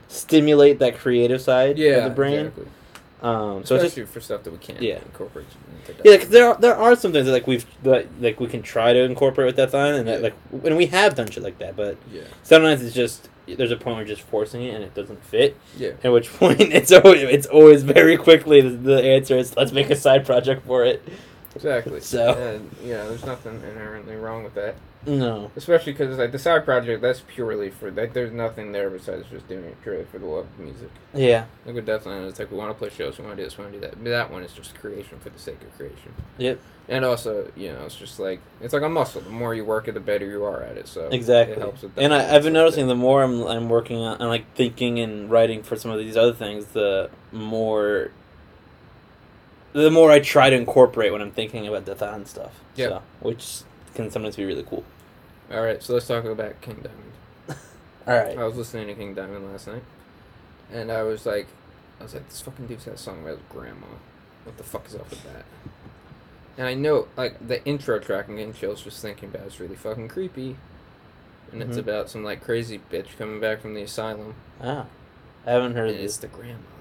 [0.09, 2.47] stimulate that creative side yeah, of the brain.
[2.47, 2.67] exactly.
[3.23, 4.97] Um, so especially just for stuff that we can't Yeah.
[4.97, 5.47] incorporate.
[6.05, 8.61] Yeah, 'cause there are, there are some things that like we've that, like we can
[8.61, 10.25] try to incorporate with Death Island, and that Yeah.
[10.61, 13.77] like and we have done shit like that, but yeah, sometimes it's just there's a
[13.77, 15.57] point where you're just forcing it and it doesn't fit.
[15.79, 19.73] yeah, At which point it's always it's always very quickly the, the answer is let's
[19.73, 21.03] make a side project for it.
[21.55, 22.01] Exactly.
[22.01, 24.75] So- and you know, there's nothing inherently wrong with that.
[25.07, 25.51] No.
[25.55, 28.15] Especially because like the side project, that's purely for like.
[28.15, 30.89] There's nothing there besides just doing it purely for the love of music.
[31.13, 31.45] Yeah.
[31.67, 33.47] Like with Death Island, it's like we want to play shows, we want to do
[33.47, 34.03] this, we want to do that.
[34.03, 36.15] But that one is just creation for the sake of creation.
[36.39, 36.59] Yep.
[36.89, 39.21] And also, you know, it's just like it's like a muscle.
[39.21, 40.89] The more you work it, the better you are at it.
[40.89, 41.57] So Exactly.
[41.57, 42.01] it helps with that.
[42.03, 45.31] And I, I've been noticing the more I'm I'm working on and like thinking and
[45.31, 48.11] writing for some of these other things, the more
[49.75, 52.53] the more I try to incorporate when I'm thinking about Death Island stuff.
[52.77, 52.89] Yeah.
[52.89, 53.61] So, which
[53.95, 54.85] can sometimes be really cool.
[55.53, 57.13] All right, so let's talk about King Diamond.
[58.07, 58.39] All right.
[58.39, 59.83] I was listening to King Diamond last night,
[60.73, 61.47] and I was like,
[62.01, 63.87] I was like, this fucking dude's got a song about his grandma.
[64.45, 65.45] What the fuck is up with that?
[66.57, 69.75] And I know, like, the intro track I'm getting chills just thinking about it's really
[69.77, 70.57] fucking creepy.
[71.53, 71.81] And it's Mhm.
[71.81, 74.35] about some, like, crazy bitch coming back from the asylum.
[74.63, 74.87] Ah.
[75.47, 76.74] I haven't heard And of it's the grandma that comes back.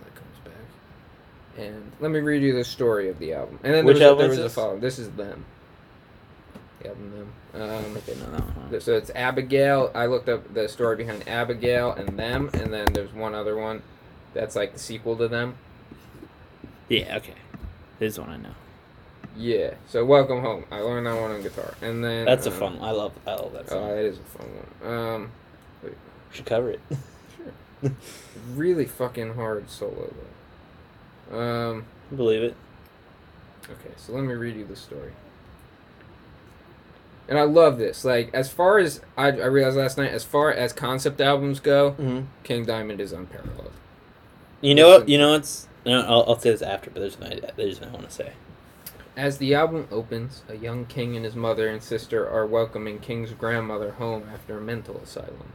[1.58, 3.60] And let me read you the story of the album.
[3.64, 4.54] And then Which there was, album a, there was a this?
[4.56, 4.80] follow.
[4.80, 5.46] This is them.
[6.82, 7.62] The album them.
[7.62, 8.80] Um, Okay, no, no, no.
[8.80, 9.92] so it's Abigail.
[9.94, 13.84] I looked up the story behind Abigail and them, and then there's one other one
[14.34, 15.56] that's like the sequel to them.
[16.90, 17.36] Yeah, okay.
[18.00, 18.56] This one I know.
[19.38, 19.76] Yeah.
[19.88, 20.66] So welcome home.
[20.72, 22.78] I learned that one on guitar, and then That's a um, fun.
[22.82, 23.14] I love.
[23.28, 23.90] I love that Oh, song.
[23.92, 24.48] it is a fun
[24.82, 24.94] one.
[24.94, 25.32] Um,
[25.84, 25.90] We
[26.32, 26.82] should cover it.
[27.38, 27.92] sure.
[28.56, 30.28] really fucking hard solo though.
[31.32, 31.86] Um.
[32.16, 32.56] Believe it.
[33.66, 35.14] Okay, so let me read you the story.
[37.28, 38.04] And I love this.
[38.04, 41.92] Like, as far as I, I realized last night, as far as concept albums go,
[41.92, 42.26] Mm-hmm.
[42.44, 43.72] King Diamond is unparalleled.
[44.62, 45.10] You know what?
[45.10, 45.68] You know what's.
[45.86, 48.34] No, I'll, I'll say this after, but there's an there's something I want to say.
[49.16, 53.32] As the album opens, a young king and his mother and sister are welcoming King's
[53.32, 55.54] grandmother home after a mental asylum.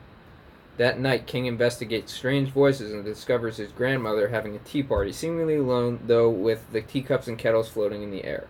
[0.78, 5.56] That night, King investigates strange voices and discovers his grandmother having a tea party, seemingly
[5.56, 8.46] alone, though with the teacups and kettles floating in the air.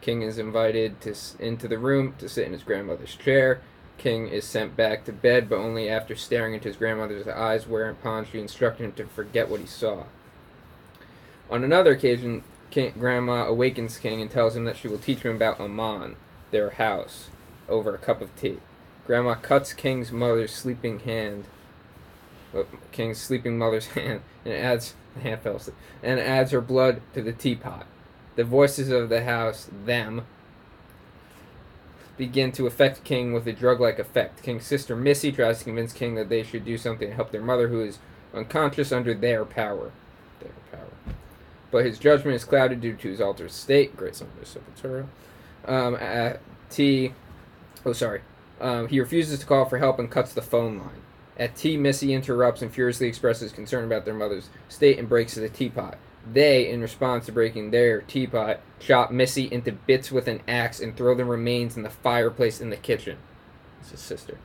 [0.00, 3.60] King is invited to into the room to sit in his grandmother's chair.
[3.98, 8.26] King is sent back to bed, but only after staring into his grandmother's eyes, whereupon
[8.26, 10.02] she instructed him to forget what he saw.
[11.48, 15.36] On another occasion, King, Grandma awakens King and tells him that she will teach him
[15.36, 16.16] about Amon,
[16.50, 17.28] their house,
[17.68, 18.58] over a cup of tea.
[19.06, 21.44] Grandma cuts King's mother's sleeping hand,
[22.56, 22.62] uh,
[22.92, 27.22] King's sleeping mother's hand, and adds the hand fell asleep, and adds her blood to
[27.22, 27.86] the teapot.
[28.36, 30.26] The voices of the house, them,
[32.16, 34.42] begin to affect King with a drug-like effect.
[34.42, 37.42] King's sister Missy tries to convince King that they should do something to help their
[37.42, 37.98] mother, who is
[38.32, 39.92] unconscious under their power.
[40.40, 40.88] Their power
[41.74, 43.96] but his judgment is clouded due to his altered state.
[43.96, 45.06] Great song Sepultura.
[45.64, 46.38] Um,
[46.70, 47.12] T,
[47.84, 48.20] oh sorry,
[48.64, 51.02] um, he refuses to call for help and cuts the phone line.
[51.36, 55.48] At T, Missy interrupts and furiously expresses concern about their mother's state and breaks the
[55.48, 55.98] teapot.
[56.32, 60.96] They, in response to breaking their teapot, chop Missy into bits with an axe and
[60.96, 63.18] throw the remains in the fireplace in the kitchen.
[63.80, 64.38] It's his sister.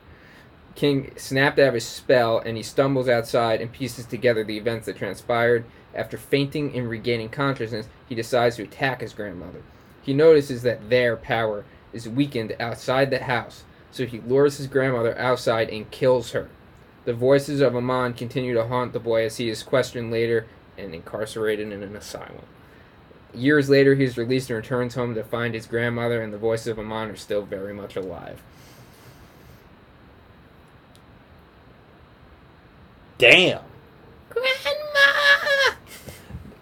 [0.74, 4.86] King snapped out of his spell and he stumbles outside and pieces together the events
[4.86, 5.64] that transpired.
[5.94, 9.62] After fainting and regaining consciousness, he decides to attack his grandmother.
[10.02, 15.16] He notices that their power is weakened outside the house, so he lures his grandmother
[15.18, 16.48] outside and kills her.
[17.04, 20.46] The voices of Amon continue to haunt the boy as he is questioned later
[20.78, 22.44] and incarcerated in an asylum.
[23.32, 26.66] Years later, he is released and returns home to find his grandmother and the voices
[26.68, 28.42] of Amon are still very much alive.
[33.18, 33.60] Damn.
[34.30, 35.74] Grandma.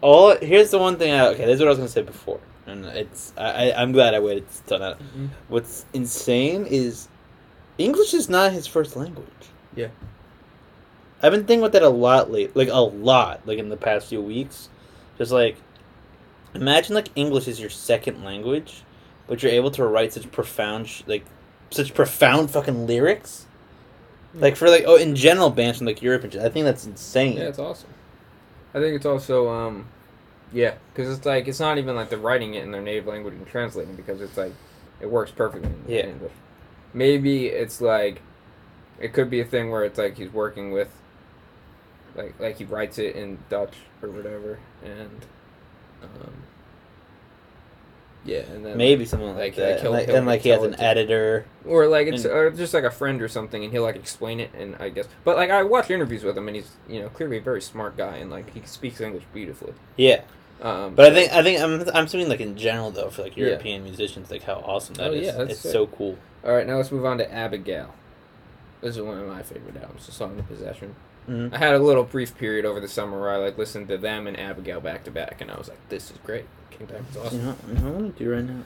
[0.01, 1.13] All here's the one thing.
[1.13, 3.93] I, okay, this is what I was gonna say before, and it's I, I I'm
[3.93, 4.99] glad I waited to tell that.
[4.99, 5.29] Mhm.
[5.49, 7.09] What's insane is
[7.79, 9.27] English is not his first language.
[9.75, 9.89] Yeah.
[11.23, 14.09] I've been thinking about that a lot late, like a lot, like in the past
[14.09, 14.69] few weeks.
[15.17, 15.57] Just like,
[16.55, 18.83] imagine like English is your second language,
[19.27, 21.25] but you're able to write such profound, sh- like,
[21.71, 23.47] such profound fucking lyrics.
[24.35, 26.37] Like for like oh in general bands from like Europe and.
[26.37, 27.39] I think that's insane.
[27.39, 27.89] Yeah, it's awesome.
[28.75, 29.87] I think it's also, um,
[30.53, 33.35] yeah, because it's like it's not even like they're writing it in their native language
[33.35, 34.53] and translating because it's like
[35.01, 36.07] it works perfectly in Yeah.
[36.07, 36.33] English.
[36.95, 38.23] Maybe it's like
[39.01, 40.89] it could be a thing where it's like he's working with,
[42.17, 45.25] like like he writes it in Dutch or whatever, and
[46.03, 46.33] um,
[48.25, 49.71] yeah, and then Maybe something like, Like, that.
[49.71, 51.47] like, he'll- and like, he'll and, like he has an to- editor.
[51.65, 54.41] or like it's And- or just like a friend or something, and he'll like explain
[54.41, 57.09] it, and I guess, but like I watch interviews with him, and he's you know
[57.09, 59.73] clearly a very smart guy, and like he speaks English beautifully.
[59.97, 60.23] Yeah,
[60.61, 63.37] Um, but I think I think I'm I'm assuming like in general though for like
[63.37, 63.47] Yeah.
[63.47, 65.27] European musicians like how awesome that Oh, is.
[65.27, 65.73] yeah, it's sick.
[65.73, 66.19] so cool.
[66.45, 67.95] All right, now let's move on to Abigail.
[68.81, 70.95] This is one of my favorite albums, the Song of Possession.
[71.29, 71.53] Mhm.
[71.53, 74.27] I had a little brief period over the summer where I like listened to them
[74.27, 76.45] and Abigail back to back, and I was like, "This is great.
[76.71, 78.61] King Diamond's You awesome." know, you know what I'm gonna do right now?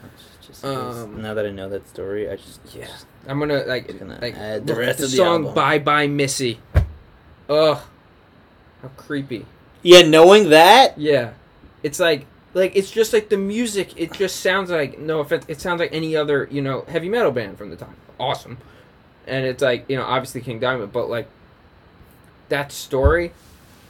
[0.45, 3.99] Just, Um, now that I know that story, I just Yeah, just- I'm gonna like
[3.99, 5.55] gonna like add the rest of the song album.
[5.55, 6.59] "Bye Bye Missy."
[7.49, 7.79] Ugh,
[8.81, 9.45] how creepy.
[9.81, 10.03] yeah.
[10.03, 11.31] Knowing that, Yeah,
[11.81, 13.93] it's like like it's just like the music.
[13.95, 15.45] It just sounds like no offense.
[15.47, 17.95] It sounds like any other you know heavy metal band from the time.
[18.19, 18.57] Awesome,
[19.27, 21.27] and it's like you know obviously King Diamond, but like
[22.49, 23.31] that story,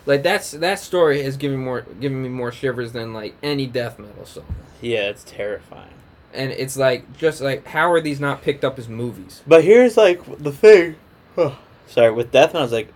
[0.05, 3.99] like that's that story has given more given me more shivers than like any death
[3.99, 4.55] metal song.
[4.81, 5.89] yeah, it's terrifying.
[6.33, 9.41] And it's like just like how are these not picked up as movies?
[9.45, 10.95] But here's like the thing.
[11.87, 12.93] Sorry, with Death Metal, I was like,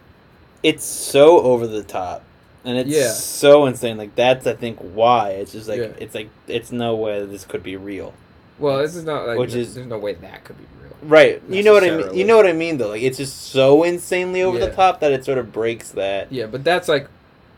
[0.63, 2.23] it's so over the top,
[2.65, 3.09] and it's Yeah.
[3.11, 3.97] so insane.
[3.97, 5.87] Like that's I think why it's just like Yeah.
[5.99, 8.13] it's like it's no way this could be real.
[8.59, 10.93] Well, this is not like Which there's, is- there's no way that could be real.
[11.03, 11.41] Right.
[11.49, 12.13] You know what I mean.
[12.15, 12.89] You know what I mean though.
[12.89, 14.65] Like it's just so insanely over Yeah.
[14.67, 16.31] the top that it sort of breaks that.
[16.31, 17.07] Yeah, but that's like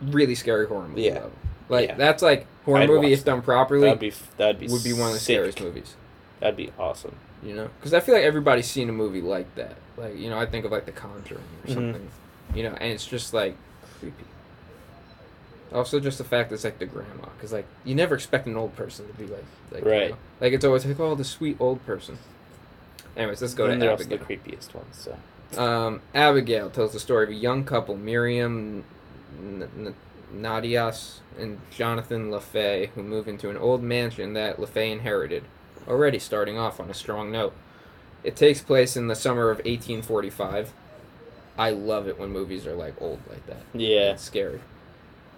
[0.02, 1.14] really scary horror movie Yeah.
[1.16, 1.32] level.
[1.70, 4.94] Like that's like horror I'd movie if done properly That'd be that'd be would be
[4.94, 5.36] one of the sick.
[5.36, 5.96] scariest movies.
[6.40, 7.16] That'd be awesome.
[7.42, 9.76] You know, because I feel like everybody's seen a movie like that.
[9.98, 11.74] Like you know, I think of like The Conjuring or Mhm.
[11.74, 12.08] something.
[12.54, 13.56] You know, and it's just like
[14.00, 14.24] creepy.
[15.74, 18.56] Also, just the fact that it's like the grandma, because like you never expect an
[18.58, 20.10] old person to be like, like you Right.
[20.12, 20.18] know?
[20.42, 22.18] like it's always like, oh, the sweet old person.
[23.16, 24.38] Anyways, let's go and to they're also the Abigail.
[24.58, 25.08] creepiest ones.
[25.54, 28.84] So Um, Abigail tells the story of a young couple, Miriam
[29.40, 29.96] N- N-
[30.32, 35.44] Natias and Jonathan La'Fey, who move into an old mansion that La'Fey inherited,
[35.88, 37.54] already starting off on a strong note.
[38.24, 40.72] It takes place in the summer of 1845.
[41.58, 43.62] I love it when movies are like old like that.
[43.74, 44.62] yeah, It's scary.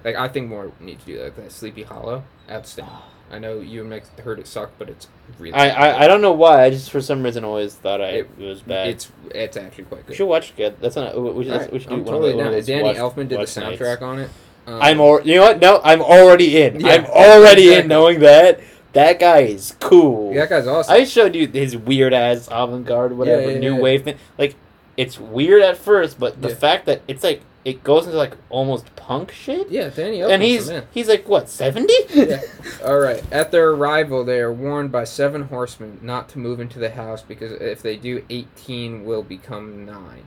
[0.03, 1.35] Like I think more need to do that.
[1.35, 2.93] That Sleepy Hollow, outstanding.
[3.31, 5.07] I know you Mike, heard it suck, but it's
[5.39, 5.53] really.
[5.53, 6.63] I, I I don't know why.
[6.65, 8.87] I just for some reason always thought I It- it, was bad.
[8.89, 10.17] It's it's actually quite we good.
[10.17, 10.57] should watch it.
[10.57, 10.81] Good.
[10.81, 11.15] That's not.
[11.17, 12.53] We should, Alright, we should I'm do one totally of, one down.
[12.53, 13.81] of those Danny watch- Elfman did the watch nights.
[13.81, 14.29] soundtrack on it.
[14.67, 15.59] Um, I'm or you know what?
[15.61, 16.81] No, I'm already in.
[16.81, 17.75] Yeah, I'm already exactly.
[17.83, 18.59] in knowing that
[18.93, 20.33] that guy is cool.
[20.33, 20.93] Yeah, That guy's awesome.
[20.93, 24.17] I showed you his weird ass avant garde, whatever, yeah, new wave thing.
[24.37, 24.55] Like,
[24.97, 28.95] it's weird at first, but the fact that it's like it goes into like almost
[28.95, 31.93] punk shit, yeah, Danny Elfman's and he's the he's like what seventy?
[32.13, 32.41] Yeah.
[32.85, 33.23] All right.
[33.31, 37.21] At their arrival, they are warned by seven horsemen not to move into the house
[37.21, 40.23] because if they do, eighteen will become nine.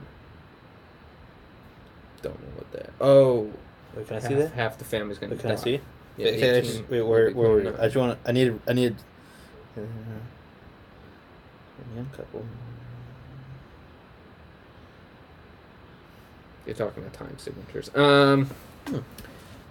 [2.21, 2.89] Don't know what that.
[3.01, 3.51] Oh,
[3.95, 4.51] Wait, can I half, see that?
[4.53, 5.55] half the family's gonna Wait, can die.
[5.55, 5.81] I see?
[6.17, 7.75] Yeah, Wait, can I 18 just- wait, where, where were you?
[7.77, 8.17] I just want.
[8.25, 8.59] I need.
[8.67, 8.95] I need.
[9.77, 9.81] Uh,
[11.95, 12.45] young couple.
[16.65, 17.89] You're talking about time signatures.
[17.95, 18.49] Um,
[18.87, 18.99] Hmm.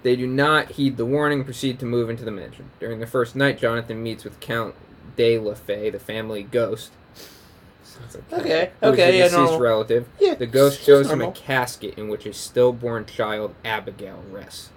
[0.02, 2.70] they do not heed the warning and proceed to move into the mansion.
[2.80, 4.74] During the first night, Jonathan meets with Count
[5.16, 6.90] de La'Fey, the family ghost.
[8.12, 9.60] Like Okay, okay, the yeah, deceased normal.
[9.60, 10.08] relative.
[10.18, 14.70] Yeah, The ghost shows him a casket in which a stillborn child, Abigail, rests.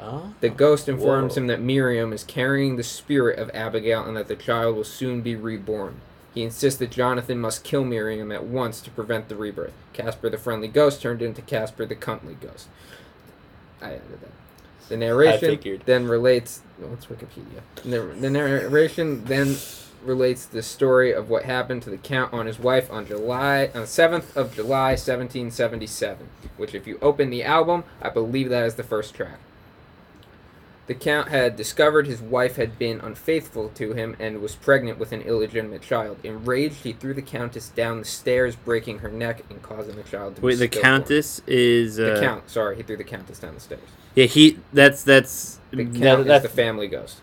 [0.00, 0.34] Oh.
[0.40, 1.40] The ghost informs Whoa.
[1.42, 5.20] him that Miriam is carrying the spirit of Abigail and that the child will soon
[5.20, 5.96] be reborn.
[6.34, 9.72] He insists that Jonathan must kill Miriam at once to prevent the rebirth.
[9.92, 12.66] Casper the friendly ghost turned into Casper the cuntly ghost.
[13.80, 14.32] I added that.
[14.88, 16.60] The narration then relates.
[16.82, 17.62] Oh, it's Wikipedia.
[17.84, 19.56] The, the narration then
[20.02, 23.86] relates the story of what happened to the count on his wife on July on
[23.86, 26.28] seventh of July, seventeen seventy seven.
[26.56, 29.38] Which, if you open the album, I believe that is the first track.
[30.86, 35.12] The Count had discovered his wife had been unfaithful to him and was pregnant with
[35.12, 36.18] an illegitimate child.
[36.22, 40.34] Enraged, he threw the Countess down the stairs, breaking her neck and causing the child
[40.36, 40.82] to be Wait, the stillborn.
[40.82, 43.80] Countess is uh, The Count, sorry, he threw the Countess down the stairs.
[44.14, 44.58] Yeah, he.
[44.74, 47.20] That's that's The that- Count that's is the family ghost.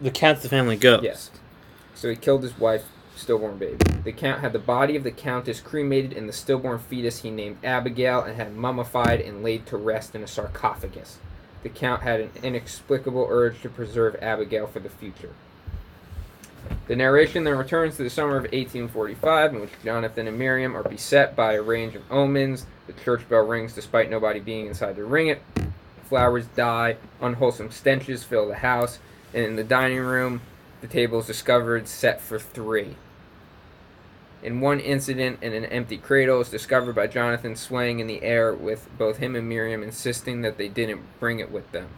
[0.00, 1.04] the Count's the family ghost.
[1.04, 1.30] Yes.
[1.94, 3.76] So he killed his wife, stillborn baby.
[4.04, 7.58] The Count had the body of the Countess cremated and the stillborn fetus he named
[7.62, 11.18] Abigail and had mummified and laid to rest in a sarcophagus.
[11.62, 15.30] The Count had an inexplicable urge to preserve Abigail for the future.
[16.88, 20.82] The narration then returns to the summer of 1845, in which Jonathan and Miriam are
[20.82, 22.66] beset by a range of omens.
[22.86, 25.42] The church bell rings despite nobody being inside to ring it.
[26.04, 29.00] Flowers die, unwholesome stenches fill the house,
[29.34, 30.40] and in the dining room,
[30.80, 32.96] the table is discovered set for three.
[34.46, 38.88] In one incident, an empty cradle is discovered by Jonathan swaying in the air, with
[38.96, 41.88] both him and Miriam insisting that they didn't bring it with them.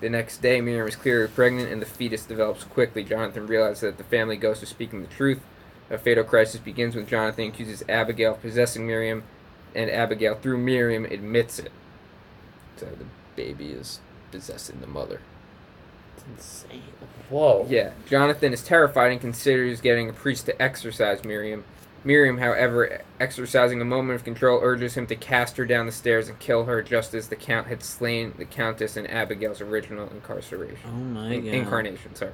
[0.00, 3.02] The next day, Miriam is clearly pregnant and the fetus develops quickly.
[3.02, 5.40] Jonathan realizes that the family ghost is speaking the truth.
[5.90, 9.24] A fatal crisis begins when Jonathan accuses Abigail of possessing Miriam,
[9.74, 11.72] and Abigail, through Miriam, admits it.
[12.76, 13.98] So the baby is
[14.30, 15.20] possessing the mother.
[16.34, 16.82] Insane.
[17.30, 17.66] Whoa.
[17.68, 21.64] Yeah, Jonathan is terrified and considers getting a priest to exorcise Miriam.
[22.04, 26.28] Miriam, however, exercising a moment of control, urges him to cast her down the stairs
[26.28, 30.78] and kill her, just as the Count had slain the Countess in Abigail's original incarceration.
[30.86, 31.46] Oh my god.
[31.46, 32.32] Incarnation, sorry.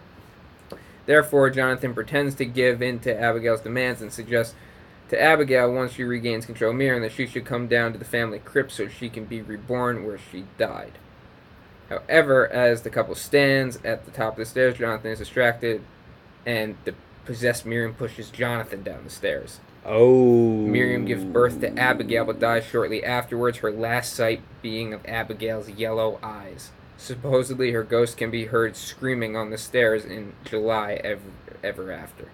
[1.06, 4.54] Therefore, Jonathan pretends to give in to Abigail's demands and suggests
[5.08, 8.04] to Abigail, once she regains control of Miriam, that she should come down to the
[8.04, 10.92] family crypt so she can be reborn where she died.
[12.08, 15.82] However, as the couple stands at the top of the stairs, Jonathan is distracted,
[16.46, 19.60] and the possessed Miriam pushes Jonathan down the stairs.
[19.84, 20.66] Oh.
[20.66, 25.70] Miriam gives birth to Abigail but dies shortly afterwards, her last sight being of Abigail's
[25.70, 26.70] yellow eyes.
[26.96, 31.20] Supposedly, her ghost can be heard screaming on the stairs in July ever,
[31.62, 32.28] ever after.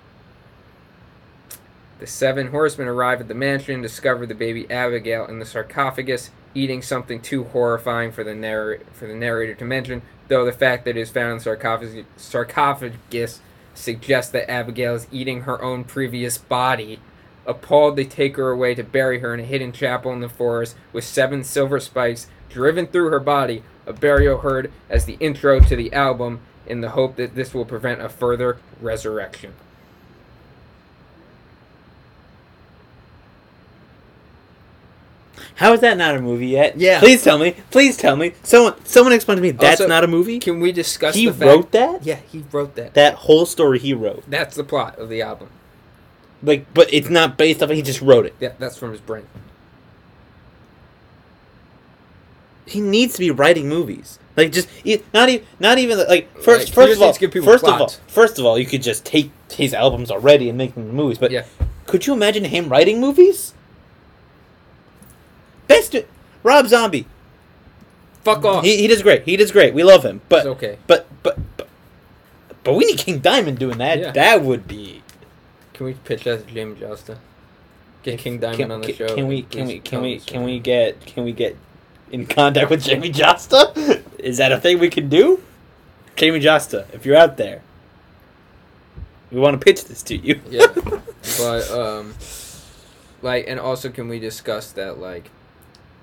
[1.99, 6.31] The seven horsemen arrive at the mansion and discover the baby Abigail in the sarcophagus,
[6.55, 10.85] eating something too horrifying for the, narr- for the narrator to mention, though the fact
[10.85, 13.41] that it is found in sarcophagus, sarcophagus
[13.75, 17.01] suggests that Abigail is eating her own previous body.
[17.47, 20.77] Appalled, they take her away to bury her in a hidden chapel in the forest
[20.93, 25.77] with seven silver spikes driven through her body, a burial heard as the intro to
[25.77, 29.55] the album in the hope that this will prevent a further resurrection.
[35.57, 36.79] How is that not a movie yet?
[36.79, 36.99] Yeah.
[37.01, 37.57] Please tell me.
[37.71, 38.33] Please tell me.
[38.43, 39.51] Someone, someone explain to me.
[39.51, 40.39] That's Also, not a movie.
[40.39, 42.05] Can we discuss He the fact- wrote that.
[42.07, 42.95] Yeah, he wrote that.
[42.95, 44.25] That whole story he wrote.
[44.29, 45.49] That's the plot of the album.
[46.43, 47.71] Like, but it's not based off.
[47.71, 48.35] He just wrote it.
[48.41, 49.27] Yeah, that's from his brain.
[52.67, 54.19] He needs to be writing movies.
[54.37, 56.69] Like, just e- not even, not even like Like, first.
[56.69, 58.01] he first just of all, needs to give people first of all, plots.
[58.07, 61.19] first of all, you could just take his albums already and make them movies.
[61.19, 61.45] But Yeah.
[61.87, 63.55] could you imagine him writing movies?
[65.71, 65.97] Best
[66.43, 67.07] Rob Zombie.
[68.25, 68.65] Fuck off.
[68.65, 69.23] He, he does great.
[69.23, 69.73] He does great.
[69.73, 70.21] We love him.
[70.29, 70.79] But It's okay.
[70.87, 71.69] but but but
[72.65, 73.99] but we need King Diamond doing that.
[73.99, 74.11] Yeah.
[74.11, 75.03] That would be.
[75.73, 77.19] Can we pitch that to Jamey Jasta?
[78.03, 79.15] Get King Diamond Can, on the can, show.
[79.15, 81.57] can we and can please we can we can we get can we get
[82.11, 84.03] in contact with Jamey Jasta?
[84.19, 85.43] Is that a thing we can do?
[86.17, 87.63] Jamey Jasta, if you're out there,
[89.31, 90.41] we want to pitch this to you.
[90.51, 90.67] Yeah.
[91.39, 92.15] but um
[93.23, 95.31] like and also can we discuss that like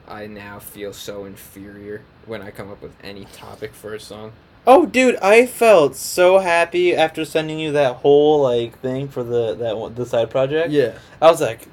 [0.08, 4.32] I now feel so inferior when I come up with any topic for a song.
[4.66, 9.55] Oh, dude, I felt so happy after sending you that whole like thing for the
[9.55, 10.72] that one, the side project.
[10.72, 10.97] Yeah.
[11.22, 11.68] I was like,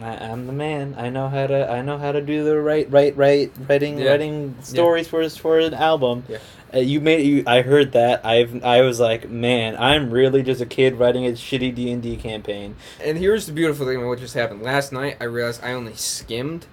[0.00, 0.94] I, I'm the man.
[0.98, 1.70] I know how to.
[1.70, 4.10] I know how to do the right, right, right writing, Yeah.
[4.10, 6.24] writing stories for for an album.
[6.28, 6.38] Yeah.
[6.74, 7.44] Uh, you made you.
[7.46, 8.24] I heard that.
[8.26, 8.64] I've.
[8.64, 12.16] I was like, man, I'm really just a kid writing a shitty D and D
[12.16, 12.74] campaign.
[13.02, 14.62] And here's the beautiful thing about what just happened.
[14.62, 16.66] Last night I realized I only skimmed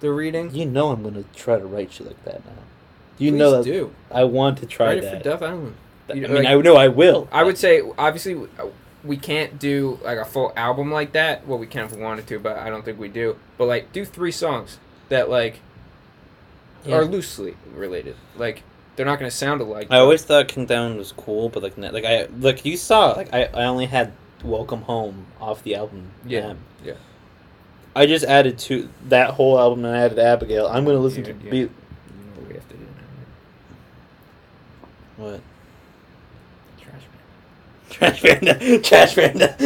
[0.00, 0.54] the reading.
[0.54, 2.52] You know, I'm gonna try to write shit like that now.
[3.18, 3.92] You Please know that do.
[4.10, 5.18] I want to try Write it that.
[5.18, 5.74] for Death Island.
[6.08, 7.28] I You know, mean, like- I know I will.
[7.32, 8.66] I would say obviously uh,
[9.04, 11.46] we can't do like a full album like that.
[11.46, 13.36] Well, we can if we wanted to, but I don't think we do.
[13.58, 14.78] But like do three songs
[15.08, 15.60] that like
[16.84, 16.96] Yeah.
[16.96, 18.16] are loosely related.
[18.36, 18.62] Like
[18.96, 19.88] they're not to sound alike.
[19.90, 23.32] I always thought King Down was cool, but like, like I like you saw, like
[23.32, 24.12] I, I only had
[24.44, 26.10] Welcome Home off the album.
[26.26, 26.94] Yeah, Um, yeah.
[27.96, 30.66] I just added to that whole album and I added Abigail.
[30.68, 31.50] I'm gonna listen Yeah, to yeah.
[31.50, 31.70] be You know
[32.36, 32.86] what we have to do
[35.18, 35.24] now.
[35.24, 35.40] what
[36.78, 37.02] Trash
[37.90, 39.56] Trash Panda, Trash Panda.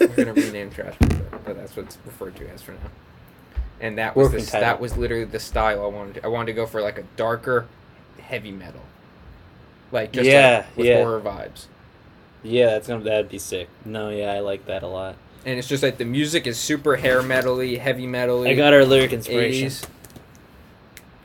[0.00, 2.78] We're gonna rename Trash Panda, but that's what it's referred to as for now.
[3.80, 6.14] And that was the, that was literally the style I wanted.
[6.14, 7.66] To, I wanted to go for like a darker,
[8.20, 8.82] heavy metal,
[9.90, 10.96] like just Yeah, like, with yeah.
[10.98, 11.66] horror vibes.
[12.42, 13.68] yeah, that's gonna that'd be sick.
[13.84, 15.16] No, yeah, I like that a lot.
[15.46, 18.48] And it's just like the music is super hair metally, heavy metally.
[18.48, 19.68] I got our lyric inspiration.
[19.68, 19.86] 80s.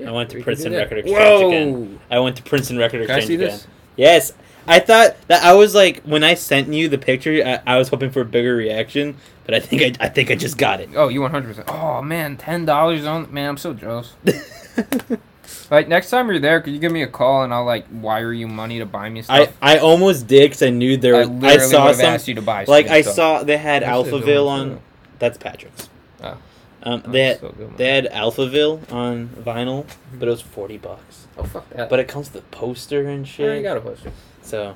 [0.07, 0.73] I went to we can Princeton.
[0.73, 1.47] Record Exchange Whoa!
[1.47, 1.99] again.
[2.09, 3.47] I went to Princeton Record Can I Exchange see again.
[3.47, 3.67] this?
[3.97, 4.33] Yes,
[4.67, 7.89] I thought that I was like when I sent you the picture, I, I was
[7.89, 10.89] hoping for a bigger reaction, but I think I, I think I just got it.
[10.95, 11.65] Oh, you 100%.
[11.67, 13.33] Oh, man, $10 on.
[13.33, 14.13] Man, I'm so jealous.
[15.71, 18.31] like, next time you're there, could you give me a call and I'll, like, wire
[18.33, 19.57] you money to buy me I, stuff?
[19.61, 21.29] I I almost did because I knew there I, was.
[21.29, 23.15] I, literally saw would've some asked you to buy like I stuff.
[23.15, 24.69] saw they had I'm Alphaville on.
[24.69, 24.81] too.
[25.19, 25.89] That's Patrick's.
[26.23, 26.37] Oh.
[26.81, 29.85] Um, I'm they had still doing they had Alphaville on vinyl,
[30.17, 31.27] but it was forty bucks.
[31.37, 31.89] Oh, fuck that.
[31.89, 33.45] But it comes with a poster and I shit.
[33.45, 34.11] already got a poster.
[34.43, 34.75] So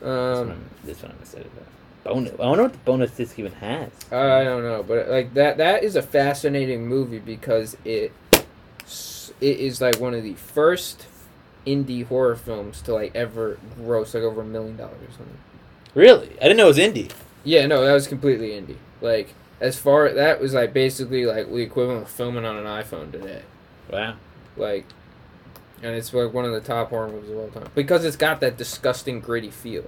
[0.00, 1.64] this, Um, one, this one I'm excited about.
[2.14, 2.32] Bonus.
[2.40, 3.90] I wonder what the bonus disc even has.
[4.12, 8.25] I don't know, but like that that is a fascinating movie because it s-
[9.40, 11.06] it is like one of the first
[11.66, 15.38] indie horror films to like ever gross like over a million dollars or something.
[15.94, 17.10] Really, I didn't know it was indie.
[17.44, 18.76] Yeah, no, that was completely indie.
[19.00, 23.10] Like as far that was like basically like the equivalent of filming on an iPhone
[23.10, 23.42] today.
[23.90, 24.16] Wow.
[24.56, 24.86] Like
[25.82, 28.40] and it's like one of the top horror movies of all time because it's got
[28.40, 29.84] that disgusting gritty feel.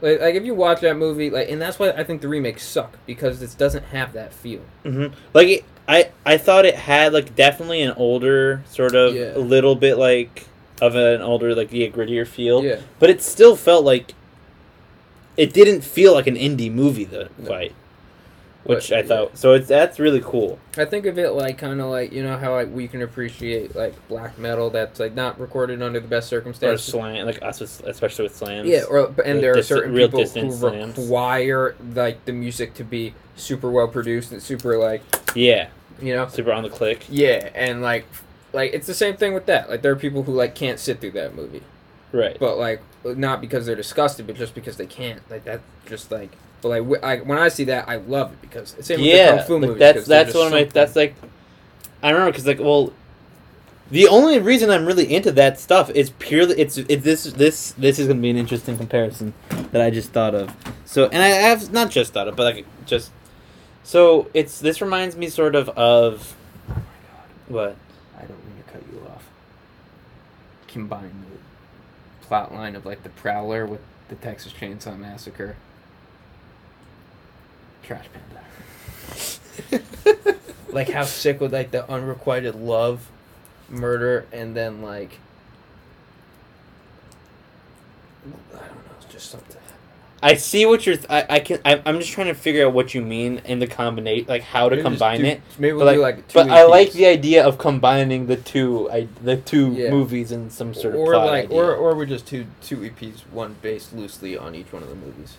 [0.00, 2.62] Like, like if you watch that movie, like, and that's why I think the remakes
[2.64, 4.62] suck because it doesn't have that feel.
[4.82, 9.36] hmm Like it, I, I thought it had like definitely an older sort of Yeah.
[9.36, 10.46] a little bit like
[10.80, 12.62] of an older like yeah grittier feel.
[12.64, 12.80] Yeah.
[13.00, 14.14] But it still felt like
[15.36, 17.46] it didn't feel like an indie movie though No.
[17.46, 17.72] quite,
[18.64, 19.36] which But, I thought.
[19.38, 20.58] So it's that's really cool.
[20.76, 23.74] I think of it like kind of like you know how like we can appreciate
[23.74, 26.84] like black metal that's like not recorded under the best Or circumstances.
[26.86, 28.68] slam like us with, especially with slams.
[28.68, 30.96] Yeah, or and there are dis- certain people who slams.
[30.98, 35.02] require like the music to be super well produced and super like
[35.34, 35.68] yeah,
[36.02, 37.06] you know super on the click.
[37.08, 38.06] yeah and like
[38.52, 41.00] like it's the same thing with that like there are people who like can't sit
[41.00, 41.62] through that movie
[42.12, 42.36] Right.
[42.40, 46.30] but like not because they're disgusted but just because they can't like that just like
[46.60, 49.04] but like wh- I, when I see that I love it because it's same with
[49.10, 51.14] the yeah, kung fu like, movies that's that's one of my that's like
[52.02, 52.92] I don't know because like well,
[53.90, 57.98] the only reason I'm really into that stuff is purely it's it, this this this
[57.98, 59.34] is gonna be an interesting comparison
[59.72, 60.54] that I just thought of.
[60.84, 63.10] So and I have not just thought of, but like just
[63.82, 66.36] so it's this reminds me sort of of
[67.48, 67.76] what
[68.16, 69.28] I don't mean to cut you off.
[70.68, 75.56] Combine the plot line of like the Prowler with the Texas Chainsaw Massacre.
[77.82, 78.40] Trash Panda.
[80.72, 83.10] like how sick with like the unrequited love,
[83.68, 85.18] murder, and then like
[88.24, 89.59] I don't know, it's just something.
[90.22, 90.96] I see what you're.
[91.08, 91.60] I, I can.
[91.64, 94.68] I, I'm just trying to figure out what you mean in the combinate, like how
[94.68, 95.40] to Maybe combine do- it.
[95.58, 98.36] Maybe But we'll like, do like two but I like the idea of combining the
[98.36, 99.90] two, I, the two Yeah.
[99.90, 101.56] movies in some sort of or plot like idea.
[101.58, 104.94] or or we're just two two EPs, one based loosely on each one of the
[104.94, 105.38] movies.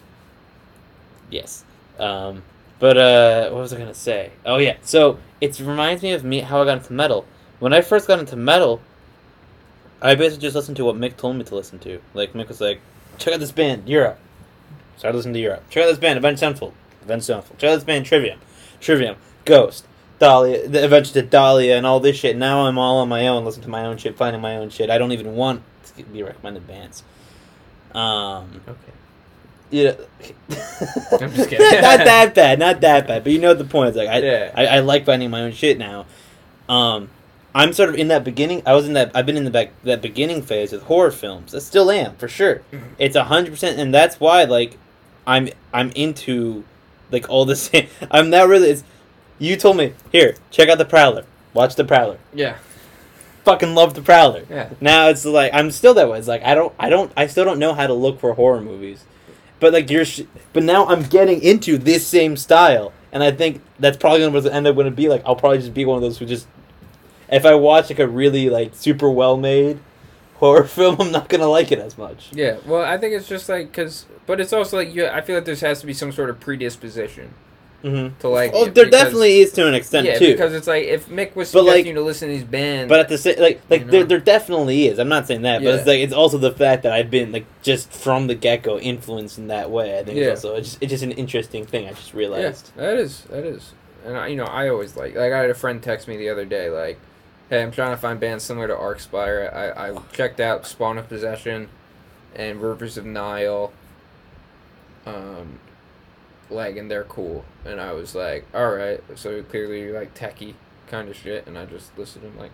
[1.30, 1.64] Yes.
[2.00, 2.42] Um,
[2.80, 4.32] but uh, what was I gonna say?
[4.48, 4.78] Oh yeah.
[4.82, 7.26] So it reminds me of me how I got into metal.
[7.60, 8.82] When I first got into metal,
[10.02, 12.02] I basically just listened to what Mick told me to listen to.
[12.16, 12.80] Like Mick was like,
[13.20, 14.18] "Check out this band, Europe."
[15.02, 15.64] So I listened to Europe.
[15.74, 16.74] This band, Avenged Sevenfold.
[17.02, 17.60] Avenged Sevenfold.
[17.60, 18.40] This band, Trivium.
[18.80, 19.16] Trivium.
[19.46, 19.86] Ghost.
[20.20, 20.68] Dahlia.
[20.68, 22.38] The Avenged to Dahlia and all this shit.
[22.38, 24.92] Now I'm all on my own, listening to my own shit, finding my own shit.
[24.92, 25.64] I don't even want
[25.98, 27.02] to be recommended bands.
[27.96, 28.78] Um, Okay.
[29.72, 29.94] yeah.
[31.20, 31.82] I'm just kidding.
[31.82, 33.24] not that bad, not that bad.
[33.24, 33.90] But you know the point.
[33.90, 34.52] It's like I, Yeah.
[34.54, 36.06] I, I like finding my own shit now.
[36.70, 37.10] Um,
[37.56, 38.62] I'm sort of in that beginning.
[38.68, 39.12] I was in that.
[39.16, 41.54] I've been in the back that beginning phase with horror films.
[41.56, 42.62] I still am for sure.
[42.72, 42.82] Mhm.
[43.00, 44.78] It's a hundred percent, and that's why like
[45.26, 46.64] I'm I'm into
[47.12, 47.70] like all this.
[48.12, 48.70] I'm not really.
[48.70, 48.84] It's,
[49.40, 50.36] you told me here.
[50.50, 51.26] Check out the Prowler.
[51.54, 52.20] Watch the Prowler.
[52.34, 52.58] Yeah.
[53.44, 54.46] Fucking love the Prowler.
[54.50, 54.70] Yeah.
[54.80, 56.20] Now it's like I'm still that way.
[56.20, 58.62] It's like I don't, I don't, I still don't know how to look for horror
[58.62, 59.04] movies.
[59.60, 60.22] But like you're, sh-
[60.54, 64.68] but now I'm getting into this same style, and I think that's probably gonna end
[64.68, 66.48] up going to be like I'll probably just be one of those who just,
[67.32, 69.80] if I watch like a really like super well made
[70.42, 72.30] horror film, I'm not gonna like it as much.
[72.34, 72.58] Yeah.
[72.66, 75.08] Well, I think it's just like because, but it's also like you.
[75.08, 77.34] I feel like there has to be some sort of predisposition
[77.84, 78.20] Mm-hmm.
[78.20, 78.52] to like.
[78.54, 80.28] Oh, there because- definitely is to an extent Yeah, too.
[80.34, 82.90] because it's like if Mick was But, like- suggesting you to listen to these bands,
[82.90, 83.92] But at the same, like, like You know?
[83.92, 85.00] there, there definitely is.
[85.00, 87.46] I'm not saying that, but it's like it's also the fact that I've been like
[87.64, 89.98] just from the get go influenced in that way.
[89.98, 90.26] I think Yeah.
[90.26, 91.88] it's also it's just, it's just an interesting thing.
[91.88, 92.72] I just yeah, realized.
[92.76, 93.74] that is that is,
[94.06, 96.30] and I, you know I always like like I had a friend text me the
[96.30, 97.00] other day like,
[97.52, 99.54] hey, I'm trying to find bands similar to Archspire.
[99.54, 101.70] I I checked out Spawn of Possession,
[102.36, 103.72] and Rivers of Nihil.
[105.06, 105.60] Um,
[106.50, 110.56] like and they're cool, and I was like, all right, so clearly you like techie
[110.88, 112.52] kind of shit, and I just listed them like.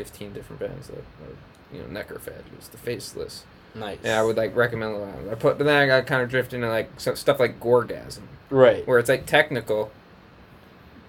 [0.00, 3.98] 15 different bands that are, you know, Necrophagist, The Faceless, Nice.
[4.02, 5.14] Yeah, I would like recommend a lot.
[5.30, 8.86] I put, but then I got kind of drifted into like stuff like Gorgasm, right.
[8.86, 9.92] where it's like technical,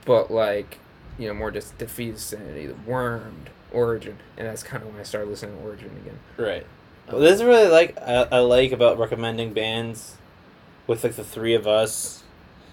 [0.05, 0.77] but like
[1.21, 5.03] you know more just Defeated Sanity, the Wormed, Origin, and that's kind of when I
[5.03, 6.19] started listening to Origin again.
[6.37, 6.65] Right.
[7.09, 10.15] Well, this is really like I, I like about recommending bands
[10.87, 12.17] with like the three of us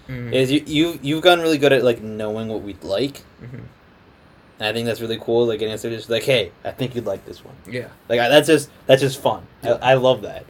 [0.07, 0.33] Mm-hmm.
[0.33, 3.21] is you you you've gotten really good at like knowing what we'd like.
[3.43, 3.61] Mhm.
[4.57, 5.45] And I think that's really cool.
[5.45, 7.53] Like getting us just like, hey, I think you'd like this one.
[7.69, 9.45] Yeah, Like I, that's just that's just fun.
[9.63, 9.73] Yeah.
[9.83, 10.45] I, I love that,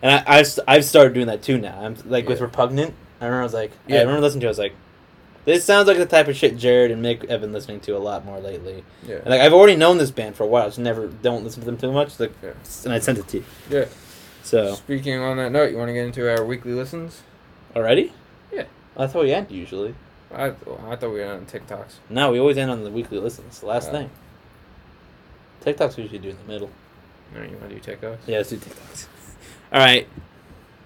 [0.00, 1.76] and I I've, I've started doing that too now.
[1.82, 2.94] I'm like with repugnant.
[3.20, 3.96] I remember I was like, Yeah.
[3.96, 4.46] I remember listening to.
[4.46, 4.74] it, I was like,
[5.44, 7.98] this sounds like the type of shit Jared and Mick have been listening to a
[7.98, 8.84] lot more lately.
[9.06, 10.66] yeah, And like I've already known this band for a while.
[10.68, 12.18] Just never don't listen to them too much.
[12.20, 12.50] Like, Yeah.
[12.84, 13.44] and I sent it to you.
[13.70, 13.84] yeah.
[14.42, 17.22] So Speaking on that note, you want to get into our weekly listens?
[17.76, 18.12] already?
[18.52, 18.64] Yeah.
[18.96, 19.94] I thought we end usually.
[20.34, 21.94] I I thought we were on TikToks.
[22.08, 23.60] No, we always end on the weekly listens.
[23.60, 23.92] The last Oh.
[23.92, 24.10] thing.
[25.64, 26.70] TikToks we usually do in the middle.
[27.34, 28.18] No, you want to do TikToks?
[28.26, 29.06] Yeah, let's do TikToks.
[29.72, 30.08] All right,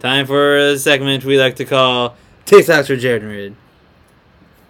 [0.01, 3.55] time for a segment we like to call TikToks for Jared and Reed.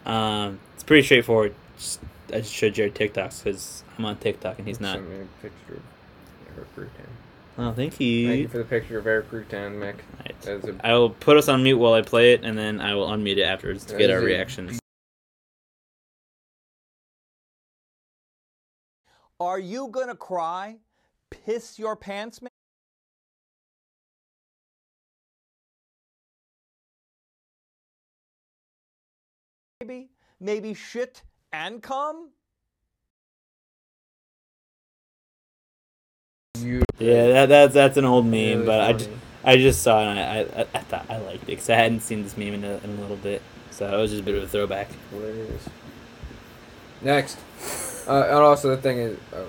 [0.07, 1.55] Um, it's pretty straightforward.
[1.76, 2.00] Just,
[2.32, 4.96] I just showed Jared TikToks because I'm on TikTok and he's not.
[4.96, 7.07] Send me a picture of Erik Rutan.
[7.57, 8.48] Oh, thank Thank you you.
[8.48, 9.96] for the picture of Erik Rutan, Mick.
[10.18, 10.34] Right.
[10.42, 12.94] That's a I will put us on mute while I play it, and then I
[12.94, 14.78] will unmute it afterwards to That get our a- reactions.
[19.40, 20.78] Are you gonna cry?
[21.30, 22.50] Piss your pants, man?
[29.87, 30.09] Maybe,
[30.41, 31.22] maybe shit
[31.53, 32.30] and cum?
[36.99, 39.11] Yeah, that, that's that's an old meme, Really but I just
[39.45, 42.01] I just saw it and I I, I thought I liked it because I hadn't
[42.01, 44.37] seen this meme in a, in a little bit, so it was just a bit
[44.37, 44.89] of a throwback.
[45.11, 45.68] Hilarious.
[47.03, 47.37] Next,
[48.09, 49.49] uh, and also the thing is, oh,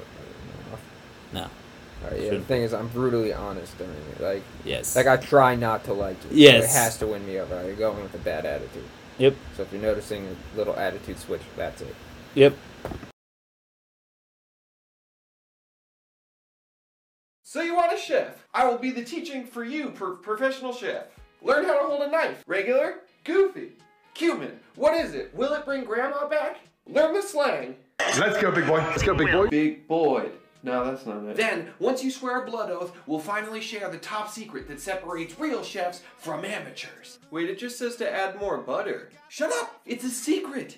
[1.31, 1.43] No.
[1.43, 2.31] All right, yeah.
[2.31, 4.19] The thing is, I'm brutally honest during it.
[4.19, 4.97] Like, Yes.
[4.97, 6.29] like I try not to like it.
[6.29, 6.65] so Yes.
[6.65, 7.55] it has to win me over.
[7.57, 8.83] I go in with a bad attitude.
[9.17, 9.35] Yep.
[9.55, 11.95] So if you're noticing a little attitude switch, that's it.
[12.35, 12.55] Yep.
[17.43, 18.45] So you want a chef?
[18.53, 21.05] I will be the teaching for you, pro- professional chef.
[21.41, 22.43] Learn how to hold a knife.
[22.47, 23.73] Regular, goofy,
[24.13, 24.59] Cuban.
[24.75, 25.33] What is it?
[25.33, 26.57] Will it bring grandma back?
[26.85, 27.77] Learn the slang.
[28.19, 28.79] Let's go, big boy.
[28.79, 29.47] Let's go, big boy.
[29.47, 30.29] Big boy.
[30.65, 31.35] No, that's not it.
[31.35, 35.39] Then, once you swear a blood oath, we'll finally share the top secret that separates
[35.39, 37.19] real chefs from amateurs.
[37.29, 39.11] Wait, it just says to add more butter.
[39.29, 39.79] Shut up!
[39.85, 40.77] It's a secret!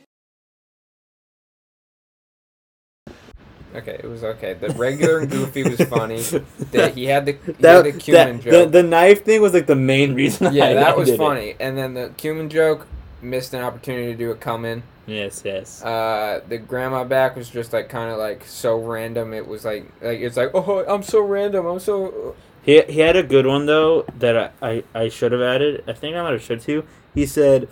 [3.75, 4.55] Okay, it was okay.
[4.55, 6.21] The regular and goofy was funny.
[6.71, 8.71] That he had the he That, had the cumin that- joke.
[8.71, 10.53] the, the knife thing was like the main reason.
[10.53, 11.17] yeah, I that was did it.
[11.17, 11.55] funny.
[11.59, 12.87] And then the cumin joke
[13.21, 14.83] missed an opportunity to do a come in.
[15.07, 15.81] Yes, yes.
[15.81, 19.33] Uh, the grandma back was just like kind of like so random.
[19.33, 21.65] It was like like it's like oh I'm so random.
[21.65, 25.41] I'm so He, he had a good one though that I, I, I should have
[25.41, 25.85] added.
[25.87, 26.83] I think I might have should too.
[27.15, 27.69] He said it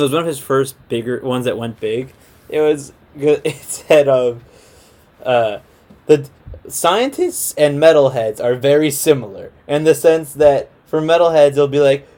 [0.00, 2.14] was one of his first bigger ones that went big.
[2.48, 3.42] It was good.
[3.44, 4.40] It said um,
[5.22, 5.58] uh,
[6.06, 6.30] the
[6.66, 12.08] scientists and metalheads are very similar in the sense that for metalheads they'll be like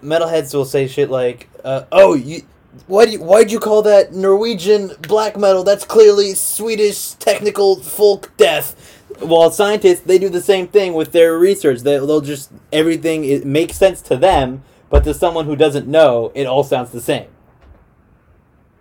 [0.00, 2.42] metalheads will say shit like uh, oh you.
[2.86, 5.64] Why do you, why'd you call that Norwegian black metal?
[5.64, 11.36] That's clearly Swedish technical folk death while scientists they do the same thing with their
[11.36, 15.88] research they, they'll just everything it makes sense to them but to someone who doesn't
[15.88, 17.26] know it all sounds the same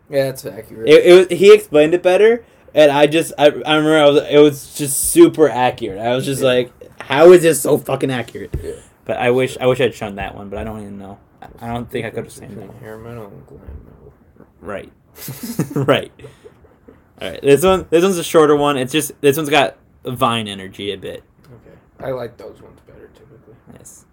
[0.09, 0.87] yeah that's accurate.
[0.87, 4.23] it, it was, he explained it better and i just i, I remember I was,
[4.29, 6.47] it was just super accurate i was just Yeah.
[6.49, 8.73] like how is this so fucking accurate Yeah.
[9.05, 11.17] but i wish i wish i'd shown that one but i don't even know
[11.61, 14.13] i, don't think i could have seen that hair metal and glam metal.
[14.61, 14.91] right.
[15.75, 16.11] Right.
[17.21, 18.77] All right this one this one's a shorter one.
[18.77, 21.23] It's just this one's got vine energy a bit.
[21.45, 23.55] Okay, I like those ones better typically.
[23.73, 24.05] yes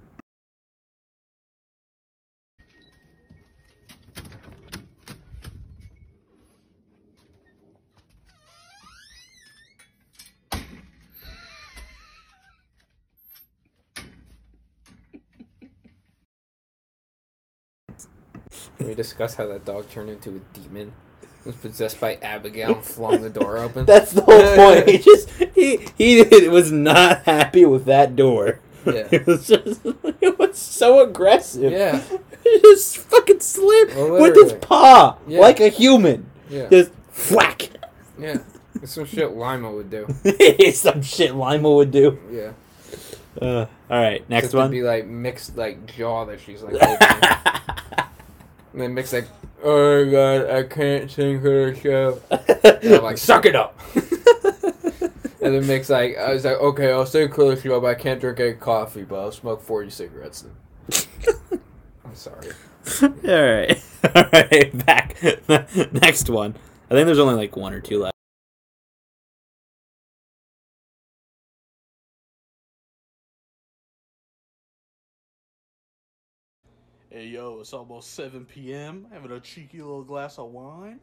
[18.79, 20.93] Can we discuss how that dog turned into a demon?
[21.45, 23.85] Was possessed by Abigail and flung the door open.
[23.85, 24.89] That's the whole point.
[24.89, 28.61] He just he he was not happy with that door.
[28.87, 29.09] Yeah.
[29.11, 29.81] It was just
[30.21, 31.71] it was so aggressive.
[31.73, 32.03] Yeah.
[32.43, 35.41] He just fucking slipped Well, with his paw Yeah.
[35.41, 36.31] like a human.
[36.51, 36.69] Yeah.
[36.71, 36.93] Just
[37.31, 37.71] whack.
[38.19, 38.39] Yeah.
[38.83, 40.07] It's some shit Lima would do.
[40.73, 42.19] Some shit Lima would do.
[42.31, 42.53] Yeah.
[43.41, 44.71] Uh, all right, next Except one.
[44.71, 46.75] be like mixed like jaw that she's like.
[48.75, 49.29] And then mixed like
[49.67, 52.21] Oh god, I can't sing for the show.
[52.85, 53.81] And I'm like, suck it up.
[53.95, 57.95] and then mix like I was like, okay, I'll sing for the show, but I
[57.95, 61.01] can't drink any coffee, but I'll smoke forty cigarettes then.
[62.05, 62.51] I'm sorry.
[63.03, 63.83] all right,
[64.15, 65.17] all right, back.
[65.93, 66.55] next one.
[66.91, 68.15] I think there's only like one or two left.
[77.15, 79.07] Hey yo, it's almost 7 p.m.
[79.13, 80.99] Having a cheeky little glass of wine.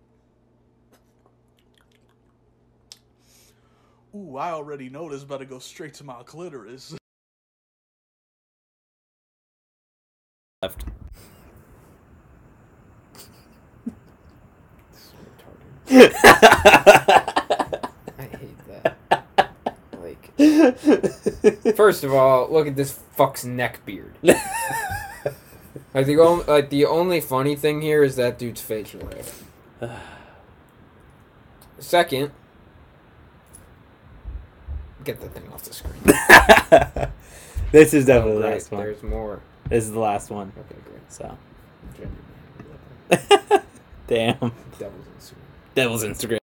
[4.13, 6.93] Ooh, I already know this about to go straight to my clitoris.
[10.61, 10.83] Left.
[15.89, 16.73] I
[18.17, 18.97] hate that.
[19.97, 20.37] Like,
[21.77, 24.17] first of all, look at this fuck's neck beard.
[25.93, 29.01] Like the only, like the only funny thing here is that dude's facial
[29.81, 29.99] hair.
[31.79, 32.31] Second,
[35.03, 36.01] get the thing off the screen.
[37.71, 38.81] this is definitely Oh, the last one.
[38.83, 39.41] There's more.
[39.67, 40.53] This is the last one.
[40.57, 41.11] Okay, great.
[41.11, 41.37] So,
[44.07, 44.51] damn.
[44.79, 45.37] Devil's in suit.
[45.75, 46.37] Devil's Instagram.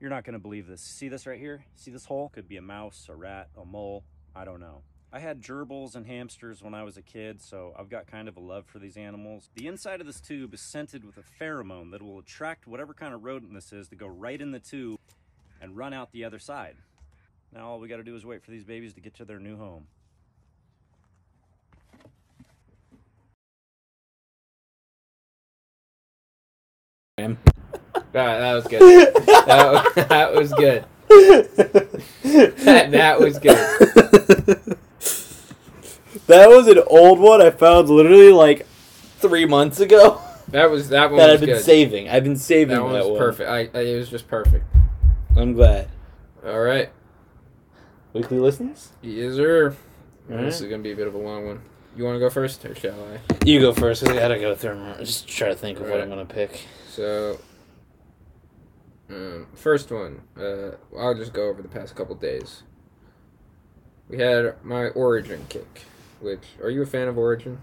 [0.00, 0.82] You're not going to believe this.
[0.82, 1.64] See this right here?
[1.76, 2.28] See this hole?
[2.28, 4.04] Could be a mouse, a rat, a mole.
[4.36, 4.82] I don't know.
[5.14, 8.36] I had gerbils and hamsters when I was a kid, so I've got kind of
[8.36, 9.48] a love for these animals.
[9.54, 13.14] The inside of this tube is scented with a pheromone that will attract whatever kind
[13.14, 14.98] of rodent this is to go right in the tube
[15.62, 16.74] and run out the other side.
[17.52, 19.38] Now all we got to do is wait for these babies to get to their
[19.38, 19.86] new home.
[27.20, 27.36] Alright,
[28.12, 29.14] that was good.
[29.46, 30.84] that, was, that was good.
[32.64, 34.60] That, that was good.
[36.26, 38.66] That was an old one I found literally like
[39.18, 41.62] three months ago That was that one that I've been good.
[41.64, 42.08] saving.
[42.08, 43.18] I've been saving that one That was one.
[43.18, 43.48] perfect.
[43.50, 44.64] I, I it was just perfect.
[45.36, 45.88] I'm glad.
[46.46, 46.90] All right,
[48.12, 48.90] Weekly listens?
[49.02, 49.74] yes sir.
[50.28, 51.60] This is gonna be a bit of a long one.
[51.96, 53.20] You want to go first, or shall I?
[53.46, 54.96] You go first because I gotta go through them.
[54.98, 56.60] Just try to think of what I'm gonna pick.
[56.90, 57.38] So,
[59.10, 60.20] um, first one.
[60.38, 62.62] Uh, I'll just go over the past couple days.
[64.08, 65.82] We had my origin kick,
[66.24, 67.60] which are you a fan of Origin?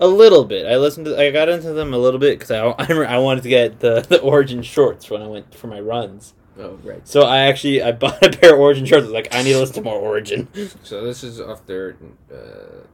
[0.00, 0.66] A little bit.
[0.66, 1.18] I listened to.
[1.18, 4.04] I got into them a little bit because I, I I wanted to get the
[4.06, 6.34] the Origin shorts when I went for my runs.
[6.58, 7.06] Oh right.
[7.06, 9.04] So I actually I bought a pair of Origin shorts.
[9.04, 10.48] I was like, I need to listen to more Origin.
[10.82, 11.96] So this is off their
[12.30, 12.84] uh,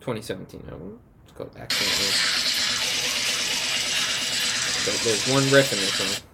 [0.00, 1.00] 2017 album.
[1.24, 2.12] It's called Accidentally.
[4.82, 6.28] So there's one riff in this song.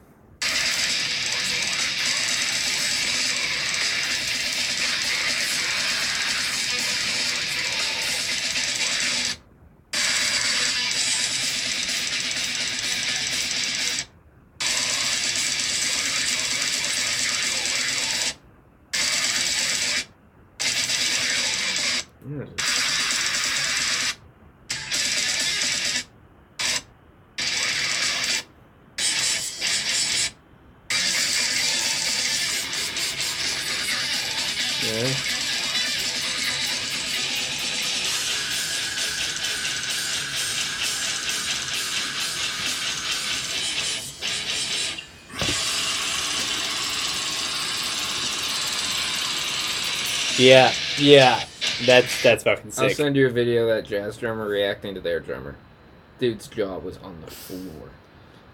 [50.39, 51.45] Yeah, yeah.
[51.85, 52.85] That's that's fucking sick.
[52.85, 55.57] I'll send you a video of that jazz drummer reacting to their drummer.
[56.19, 57.91] Dude's jaw was on the floor.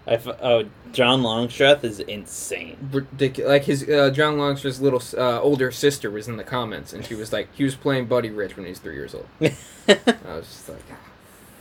[0.07, 2.77] I f- oh, John Longstreth is insane.
[2.91, 3.49] Ridiculous.
[3.49, 7.15] Like his uh, John Longstreth's little uh, older sister was in the comments, and she
[7.15, 9.27] was like, he was playing Buddy Rich when he was three years old.
[9.41, 9.51] I
[9.87, 10.95] was just like, ah,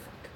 [0.05, 0.31] fuck.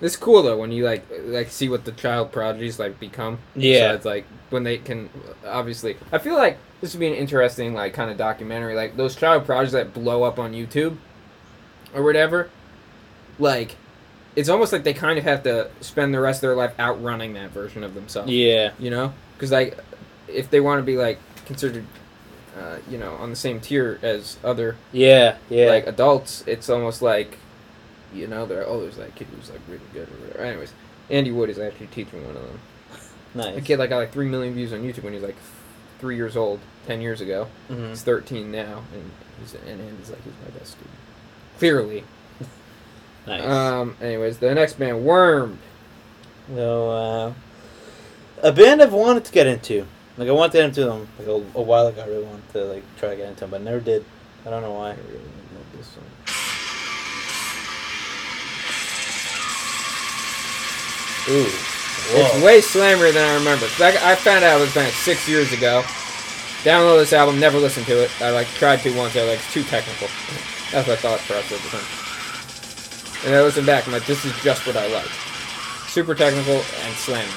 [0.00, 3.38] It's cool though when you like like see what the child prodigies like become.
[3.54, 3.90] Yeah.
[3.90, 5.08] so it's like when they can
[5.46, 5.96] obviously.
[6.10, 9.46] I feel like this would be an interesting like kind of documentary, like those child
[9.46, 10.98] prodigies that blow up on YouTube
[11.94, 12.50] or whatever.
[13.38, 13.76] Like,
[14.36, 17.32] it's almost like they kind of have to spend the rest of their life outrunning
[17.34, 18.30] that version of themselves.
[18.30, 18.72] Yeah.
[18.78, 19.78] You know, because like
[20.28, 21.86] if they want to be like considered.
[22.54, 25.68] Uh, you know, on the same tier as other Yeah, yeah.
[25.68, 27.38] like adults, it's almost like,
[28.12, 30.44] you know, they're oh, there's that kid who's like really good or whatever.
[30.44, 30.74] Anyways,
[31.08, 32.60] Andy Wood is actually teaching one of them.
[33.34, 33.56] nice.
[33.56, 35.36] A kid like got like three million views on YouTube when he's like
[36.02, 37.46] three years old, ten years ago.
[37.70, 37.90] Mhm.
[37.90, 40.90] He's thirteen now, and he's and Andy's like he's my best student.
[41.58, 42.04] Clearly.
[43.24, 43.44] Nice.
[43.44, 43.96] Um.
[44.02, 45.58] Anyways, the next band, Worm.
[46.52, 47.32] So, uh,
[48.42, 49.86] a band I've wanted to get into.
[50.18, 52.02] Like I wanted to get into them like a, a while ago.
[52.02, 54.04] I really wanted to like try to get into them, but I never did.
[54.44, 54.90] I don't know why.
[54.90, 56.02] I really love this song.
[61.28, 61.81] Ooh.
[62.14, 63.66] It's way slammier than I remember.
[63.80, 65.82] I, I found out it was band six years ago.
[66.62, 68.10] Download this album, never listened to it.
[68.20, 69.16] I like tried to once.
[69.16, 70.08] I was like, it's too technical.
[70.70, 73.26] That's what I thought for us at the time.
[73.26, 73.86] And I listened back.
[73.86, 75.10] I'm like, this is just what I like.
[75.88, 77.28] Super technical and slamming.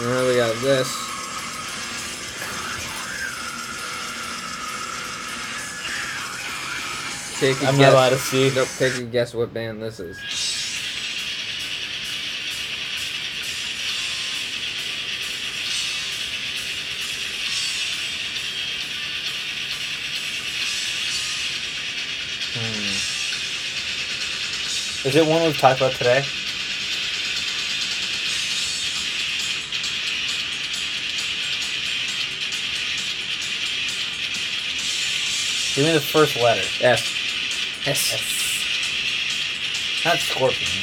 [0.00, 0.86] And then we got this.
[7.40, 7.78] Take a I'm guess.
[7.78, 8.52] not allowed to see.
[8.54, 10.16] Nope, take a guess what band this is.
[22.54, 22.98] Hmm.
[25.08, 26.24] Is it one we've talked about today?
[35.78, 36.66] Give me the first letter.
[36.82, 37.06] S.
[37.86, 38.12] S.
[38.12, 38.20] S.
[40.04, 40.82] Not Scorpion.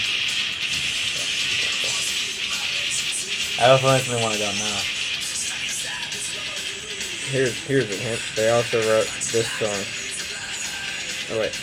[3.60, 4.80] I also instantly want to go now.
[7.28, 8.22] Here's here's a hint.
[8.38, 9.84] They also wrote this song.
[11.30, 11.60] Oh wait.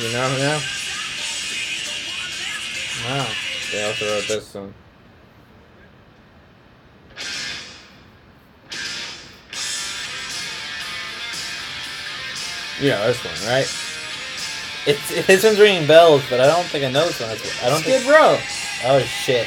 [0.00, 0.58] You know now?
[3.04, 3.28] Wow.
[3.72, 4.72] They also wrote this song.
[12.80, 13.66] Yeah, this one, right?
[14.86, 17.30] It's this one's ringing bells, but I don't think I know this one.
[17.30, 18.14] I don't Skid think.
[18.14, 18.38] Row.
[18.84, 19.46] Oh shit!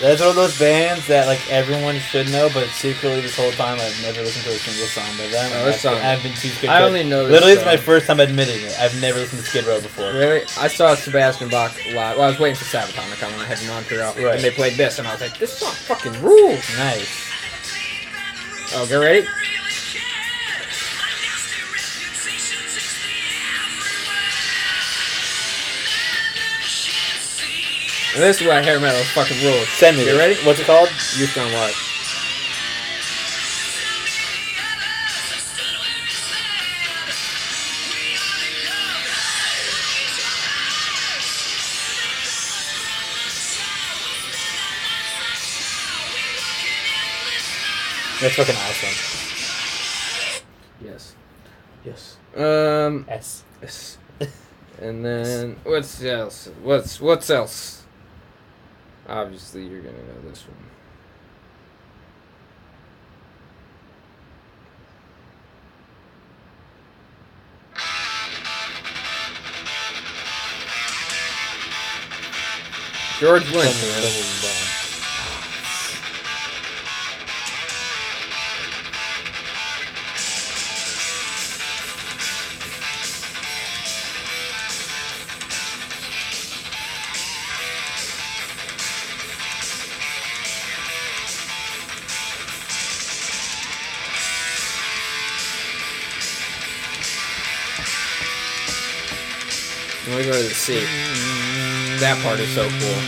[0.00, 3.78] That's one of those bands that like everyone should know, but secretly this whole time
[3.80, 5.50] I've never listened to a single song by them.
[5.56, 6.72] Oh, this I've, song- I've been too scared.
[6.72, 8.78] I to- only know this Literally, it's my first time admitting it.
[8.78, 10.12] I've never listened to Skid Row before.
[10.12, 10.42] Really?
[10.58, 12.16] I saw Sebastian Bach live.
[12.16, 14.34] Well, I was waiting for Sabaton to come when I had Montreal, Right.
[14.36, 17.26] and they played this, and I was like, "This song fucking rules." Nice.
[18.74, 19.26] Oh, get ready.
[28.20, 29.68] This is why hair metal fucking rules.
[29.68, 30.06] Send me.
[30.06, 30.36] You ready?
[30.44, 30.88] What's it called?
[31.16, 31.74] Youth Gone Wild.
[48.20, 49.20] That's fucking awesome.
[50.84, 51.14] Yes.
[51.86, 52.16] Yes.
[52.36, 53.06] Um.
[53.08, 53.44] S.
[53.62, 53.98] yes.
[54.80, 56.50] And then what's else?
[56.62, 57.79] What's what's else?
[59.10, 60.56] Obviously, you're gonna know this one.
[73.18, 74.69] George Lynch,
[100.40, 100.72] to the C.
[102.00, 103.00] That part is so cool.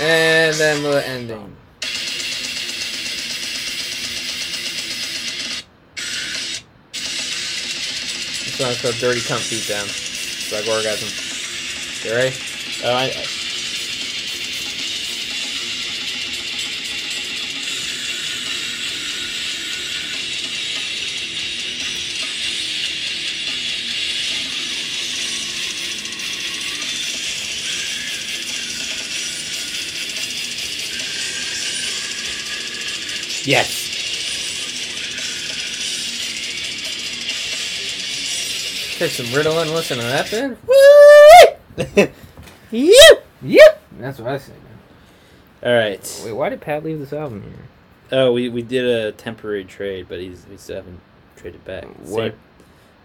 [0.00, 1.47] And then the ending.
[8.58, 9.84] This song's called Dirty Cunt Beatdown.
[9.84, 11.08] It's like orgasm.
[12.04, 12.36] You ready?
[12.82, 13.24] Oh, I, I-
[33.44, 33.77] yes.
[38.98, 40.58] Take some Ritalin and listen to that then?
[42.72, 43.26] yep.
[43.42, 43.82] Yep!
[44.00, 45.70] That's what I say, man.
[45.70, 46.22] All right.
[46.24, 47.52] Wait, why did Pat leave this album here?
[48.10, 50.98] Oh, we, we did a temporary trade, but he's we still haven't
[51.36, 51.84] traded back.
[51.84, 52.32] What?
[52.32, 52.40] Same-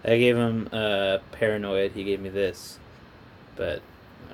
[0.04, 1.92] I gave him uh, paranoid.
[1.92, 2.80] He gave me this,
[3.54, 3.80] but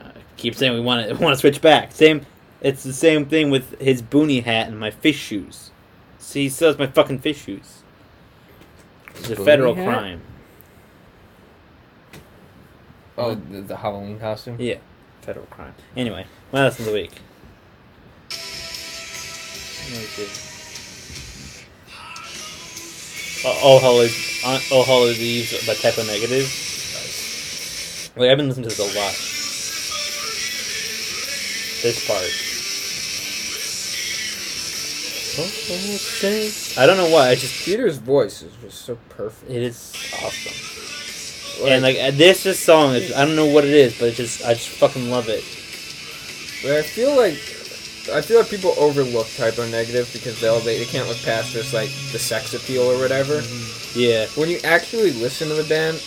[0.00, 1.92] uh, I keep saying we want to want to switch back.
[1.92, 2.24] Same.
[2.62, 5.72] It's the same thing with his boonie hat and my fish shoes.
[6.18, 7.82] See, he still has my fucking fish shoes.
[9.16, 9.86] It's a federal hat?
[9.86, 10.22] crime.
[13.20, 14.56] Oh, oh, the, the Halloween costume?
[14.58, 14.78] Yeah,
[15.22, 15.74] federal crime.
[15.96, 17.12] Anyway, my lesson of the week.
[19.90, 20.46] Let me see.
[23.62, 24.14] All Hallows,
[24.72, 26.46] All Hallows Eve by Type O Negative.
[28.16, 29.14] Like I've been listening to this a lot.
[31.82, 32.50] This part.
[36.76, 37.28] I don't know why.
[37.28, 39.50] I just Peter's voice is just so perfect.
[39.50, 39.92] it is
[40.22, 40.59] awesome.
[41.66, 44.44] And like uh, this this song, I don't know what it is, but it just
[44.44, 45.44] I just fucking love it.
[46.62, 47.34] But I feel like
[48.12, 51.52] I feel like people overlook Type O Negative because they'll they, they can't look past
[51.52, 53.42] just like the sex appeal or whatever.
[53.94, 54.26] Yeah.
[54.36, 56.00] When you actually listen to the band,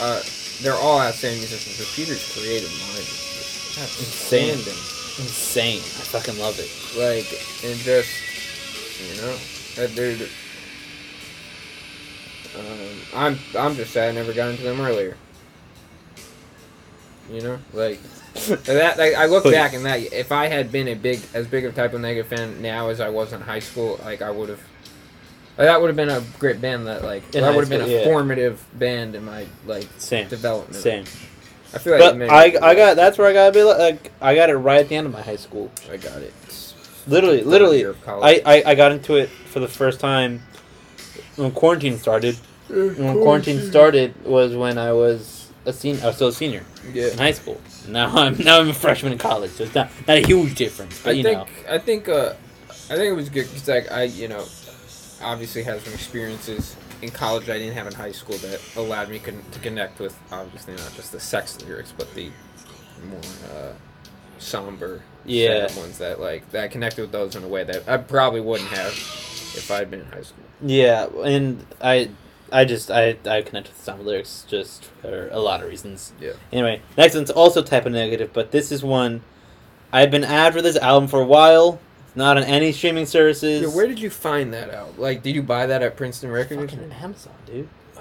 [0.00, 0.22] uh,
[0.62, 1.78] they're all outstanding musicians.
[1.78, 3.30] But Peter's creative mind is
[3.78, 4.58] Insane.
[5.18, 5.78] Insane.
[5.78, 6.70] I fucking love it.
[6.98, 7.28] Like
[7.64, 8.10] and just
[9.00, 9.36] you know
[9.76, 10.28] that dude.
[12.60, 15.16] Um, I'm I'm just sad I never got into them earlier.
[17.30, 18.00] You know, like
[18.64, 18.98] that.
[18.98, 19.52] Like, I look Please.
[19.52, 22.26] back and that if I had been a big as big of Type O Negative
[22.26, 24.60] fan now as I was in high school, like I would have.
[25.58, 27.82] Like, that would have been a great band that like In that would have been
[27.82, 28.04] a yeah.
[28.04, 30.26] formative band in my like Same.
[30.28, 30.76] development.
[30.76, 31.04] Same.
[31.72, 34.34] I feel like But I, I got that's where I got to be like I
[34.34, 35.70] got it right at the end of my high school.
[35.90, 36.32] I got it.
[37.06, 38.42] Literally, literally, year of college.
[38.44, 40.42] I, I I got into it for the first time
[41.36, 42.36] when quarantine started.
[42.70, 46.02] When quarantine started was when I was a senior.
[46.02, 47.08] I was still a senior Yeah.
[47.08, 47.60] in high school.
[47.88, 51.00] Now I'm now I'm a freshman in college, so it's not not a huge difference.
[51.02, 52.34] But I you think know, I think uh,
[52.90, 54.44] I think it was good because like I you know
[55.22, 59.18] obviously had some experiences in college I didn't have in high school that allowed me
[59.18, 62.30] con- to connect with obviously not just the sex lyrics, but the
[63.08, 63.20] more
[63.54, 63.72] uh,
[64.38, 65.62] somber, Yeah.
[65.78, 68.70] ones that like that I connected with those in a way that I probably wouldn't
[68.70, 70.44] have if I'd been in high school.
[70.62, 72.10] Yeah, and I,
[72.52, 76.12] I just I I connect with some lyrics just for a lot of reasons.
[76.20, 76.32] Yeah.
[76.52, 79.22] Anyway, next one's also Type O Negative, but this is one
[79.92, 81.80] I've been after this album for a while.
[82.06, 83.62] It's not on any streaming services.
[83.62, 84.98] Yeah, where did you find that out?
[84.98, 86.60] Like, did you buy that at Princeton Records?
[86.60, 86.92] or Fucking?
[86.92, 87.68] Amazon, dude.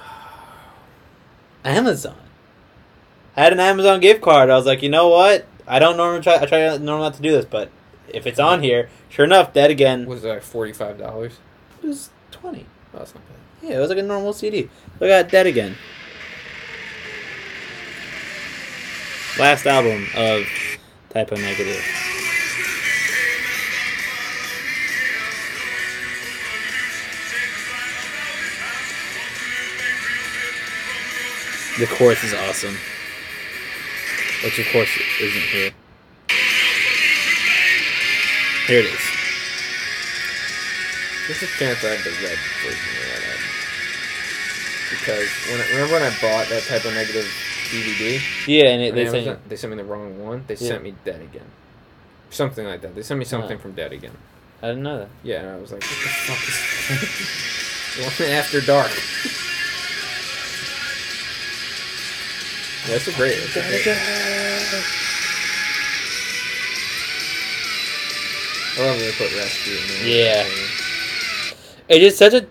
[1.63, 2.17] Amazon.
[3.35, 4.49] I had an Amazon gift card.
[4.49, 5.45] I was like, you know what?
[5.67, 6.37] I don't normally try.
[6.39, 7.69] I try normally not to do this, but
[8.07, 11.37] if it's on here, sure enough, Dead Again Was it like forty five dollars?
[11.83, 12.65] it was twenty.
[12.93, 13.35] Oh, that's not bad.
[13.61, 14.69] Yeah, it was like a normal CD.
[14.99, 15.75] Look at Dead Again.
[19.37, 20.45] Last album of
[21.09, 21.83] Type O Negative.
[31.79, 32.75] The chorus is awesome.
[34.43, 34.89] Which of course
[35.21, 35.71] isn't here.
[38.67, 38.99] Here it is.
[41.27, 43.28] There's a chance I have the red version of that.
[44.89, 47.25] Because when I, remember when I bought that Type O Negative
[47.69, 50.43] DVD, Yeah, and it, they Amazon, say they sent me the wrong one.
[50.47, 50.67] They Yeah.
[50.69, 51.45] sent me Dead Again,
[52.31, 52.95] something like that.
[52.95, 54.17] They sent me something from Dead Again.
[54.63, 55.09] I didn't know that.
[55.23, 56.41] Yeah, and I was like, what the fuck
[58.09, 58.91] is one after dark?
[62.87, 63.37] That's a great.
[63.37, 63.87] It's a great.
[68.77, 70.07] I love when they put rescue in there.
[70.07, 70.47] Yeah.
[71.89, 72.45] It is such a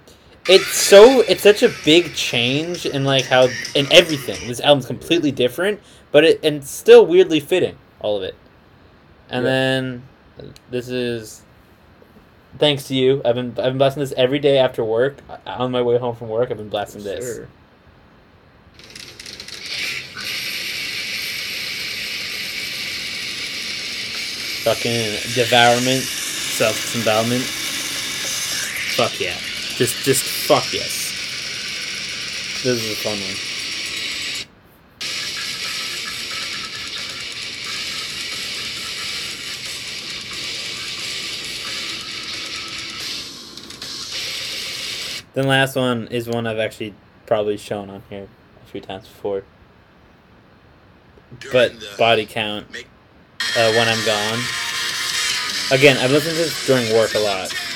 [0.48, 4.48] it's so it's such a big change in like how in everything.
[4.48, 5.80] This album's completely different,
[6.12, 8.34] but it and still weirdly fitting, all of it.
[9.30, 9.50] And Yeah.
[9.50, 10.02] then
[10.70, 11.42] this is
[12.58, 13.20] thanks to you.
[13.24, 15.18] I've been I've been blasting this every day after work.
[15.28, 17.24] Uh, on my way home from work, I've been blasting this.
[17.36, 17.48] Sure.
[24.64, 27.42] Fucking devourment, self disembowelment.
[28.96, 29.36] Fuck yeah.
[29.78, 31.14] Just just fuck yes.
[32.64, 33.36] This is a fun one.
[45.34, 46.94] Then last one is one I've actually
[47.26, 48.26] probably shown on here
[48.60, 49.44] a few times before.
[51.52, 52.66] But body count
[53.56, 54.40] uh, when I'm gone.
[55.70, 57.67] Again, I've listened to this during work a lot.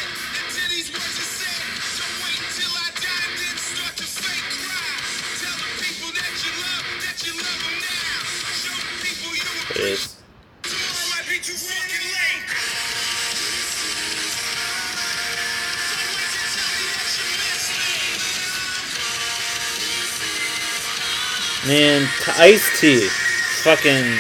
[9.83, 10.17] Is.
[21.67, 22.09] Man,
[22.39, 23.09] Ice T,
[23.63, 24.19] fucking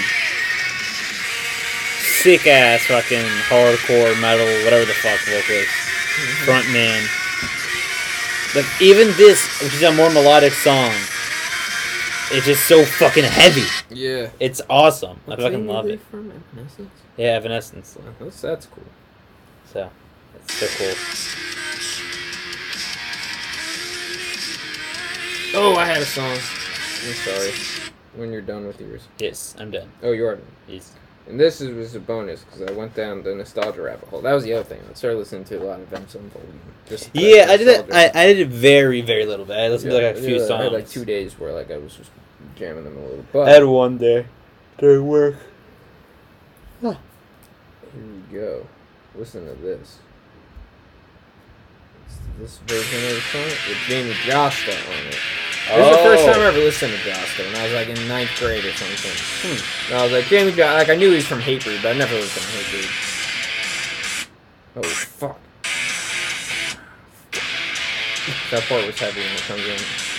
[2.23, 6.45] sick ass fucking hardcore metal, whatever the fuck vocalist, mm-hmm.
[6.45, 7.03] front man.
[8.55, 10.95] Like even this, which is a more melodic song,
[12.33, 13.64] it's just so fucking heavy.
[13.91, 14.30] Yeah.
[14.41, 15.20] It's awesome.
[15.28, 16.01] I fucking love it.
[16.11, 16.91] From Evanescence?
[17.16, 17.97] Yeah, Evanescence.
[18.01, 18.85] Oh, That's that's cool.
[19.72, 19.91] So
[20.37, 20.95] it's so cool.
[25.55, 26.30] Oh, I had a song.
[26.30, 27.53] I'm sorry.
[28.16, 29.09] When you're done with yours.
[29.18, 29.91] Yes, I'm done.
[30.03, 30.47] Oh, you are done.
[30.66, 30.93] Yes.
[31.28, 34.22] And this is, was a bonus because I went down the nostalgia rabbit hole.
[34.22, 34.80] That was the other thing.
[34.91, 36.61] I started listening to a lot of M Volume.
[36.89, 37.95] Just Yeah, I did that.
[37.95, 39.57] I, I did it very, very little bit.
[39.57, 40.61] I listened to like a few yeah, songs.
[40.61, 42.11] I had like two days where like I was just
[42.57, 43.42] jamming them a little.
[43.42, 44.26] I had one day
[44.78, 45.36] during work.
[46.80, 46.96] here
[47.94, 48.66] we go.
[49.14, 49.98] Listen to this.
[52.07, 55.18] It's this version of the song with Jamey Jasta on it.
[55.68, 56.32] This is the first Oh.
[56.32, 59.12] time I ever listened to Jasta, and I was like in ninth grade or something.
[59.42, 59.92] Hmm.
[59.92, 61.98] And I was like, Jamey Jasta, like I knew he was from Hatebreed, but I
[61.98, 62.90] never listened to Hatebreed.
[64.76, 65.38] Oh fuck.
[68.50, 70.12] That part was heavy when it comes in.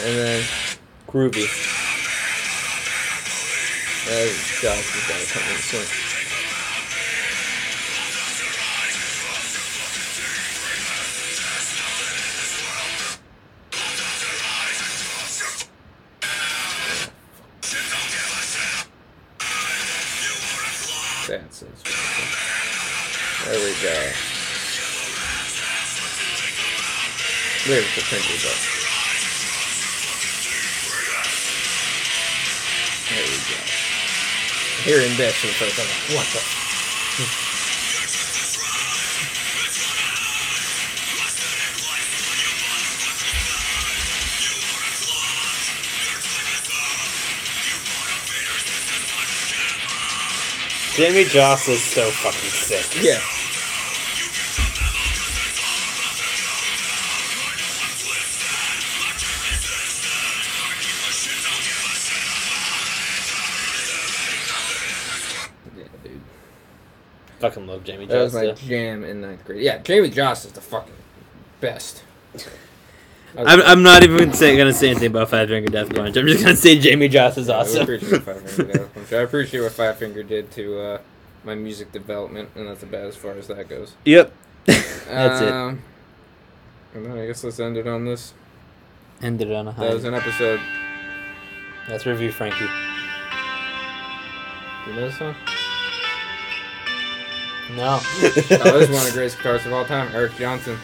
[0.00, 0.44] And then
[1.08, 1.42] Groovy.
[4.06, 4.30] uh,
[4.62, 5.82] Josh has got to come in soon.
[21.30, 21.48] It.
[23.44, 23.96] There we go.
[27.66, 28.77] There's the printer book.
[33.08, 33.58] There we go.
[34.84, 35.86] hearing this for the first time.
[35.86, 37.48] like, What the?
[50.98, 52.84] Jamey Jasta is so fucking sick.
[53.02, 53.20] Yeah,
[67.40, 68.34] Fucking love Jamey That was Jasta.
[68.34, 68.52] my though.
[68.54, 69.62] jam in ninth grade.
[69.62, 70.92] Yeah, Jamey Jasta is the fucking
[71.60, 72.02] best.
[72.34, 72.44] I was-
[73.36, 76.16] I'm, I'm not even gonna say, gonna say anything about Five Finger Death Punch.
[76.16, 77.82] I'm just gonna say Jamey Jasta is I awesome.
[77.82, 79.12] appreciate Five Finger Death Punch.
[79.12, 80.98] I appreciate what Five Finger did to uh,
[81.44, 83.94] my music development, and that's about as far as that goes.
[84.04, 84.32] yep.
[84.66, 85.48] That's it.
[85.52, 85.82] um,
[86.94, 88.34] And then I guess let's end it on this.
[89.22, 89.84] Ended on a high.
[89.86, 90.60] That was an episode.
[91.88, 92.66] Let's review Frankie.
[94.86, 95.34] You know this song?
[97.70, 98.00] No.
[98.02, 100.78] oh, this is one of the greatest guitarists of all time, Eric Johnson.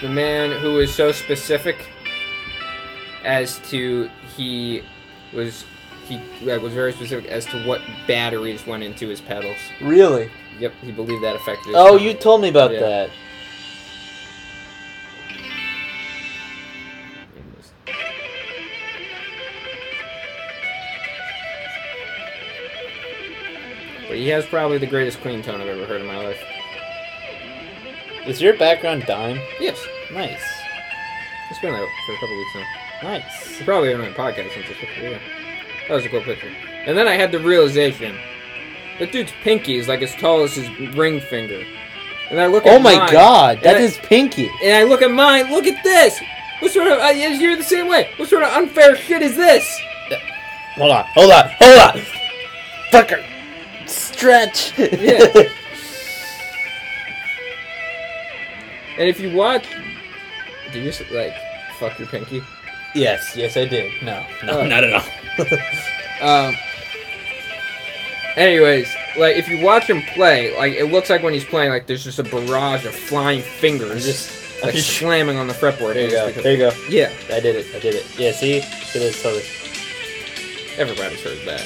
[0.00, 1.90] The man who was so specific
[3.24, 4.82] as to he
[5.34, 5.64] was
[6.06, 9.58] he was very specific as to what batteries went into his pedals.
[9.80, 10.30] Really?
[10.58, 11.66] Yep, he believed that affected.
[11.66, 12.80] His Oh, you told me about Yeah.
[12.80, 13.10] that.
[24.18, 26.42] He has probably the greatest clean tone I've ever heard in my life.
[28.26, 29.38] Is your background dime?
[29.60, 29.78] Yes,
[30.12, 30.42] Nice.
[31.50, 32.64] it's been out for a couple weeks now.
[33.10, 33.58] Nice.
[33.60, 35.02] You probably on my podcast since this picture.
[35.10, 35.18] Yeah,
[35.88, 36.50] that was a cool picture.
[36.84, 38.16] And then I had the realization,
[38.98, 41.64] that dude's pinky is like as tall as his ring finger.
[42.30, 44.50] And I look at Oh my mine, god, that I- is Pinky.
[44.62, 45.50] And I look at mine.
[45.50, 46.20] Look at this.
[46.58, 46.98] What sort of?
[46.98, 48.10] Uh, you're the same way.
[48.16, 49.80] What sort of unfair shit is this?
[50.74, 52.02] Hold on, hold on, hold on.
[52.90, 53.24] Fucker.
[54.18, 54.76] Stretch.
[54.78, 55.48] Yeah.
[58.98, 59.64] And if you watch,
[60.72, 61.32] do you like
[61.78, 62.42] fuck your pinky?
[62.96, 63.92] yes, yes, I did.
[64.02, 64.66] No, no, Oh.
[64.66, 65.06] not at all.
[66.48, 66.56] Um.
[68.34, 71.86] Anyways, like if you watch him play, like it looks like when he's playing, like
[71.86, 75.94] there's just a barrage of flying fingers, just like slamming on the fretboard.
[75.94, 76.26] There you go.
[76.26, 76.72] because- There you go.
[76.88, 77.66] Yeah, I did it.
[77.72, 78.18] I did it.
[78.18, 78.56] Yeah, see?
[78.56, 79.44] It is totally.
[80.76, 81.64] everybody's heard that.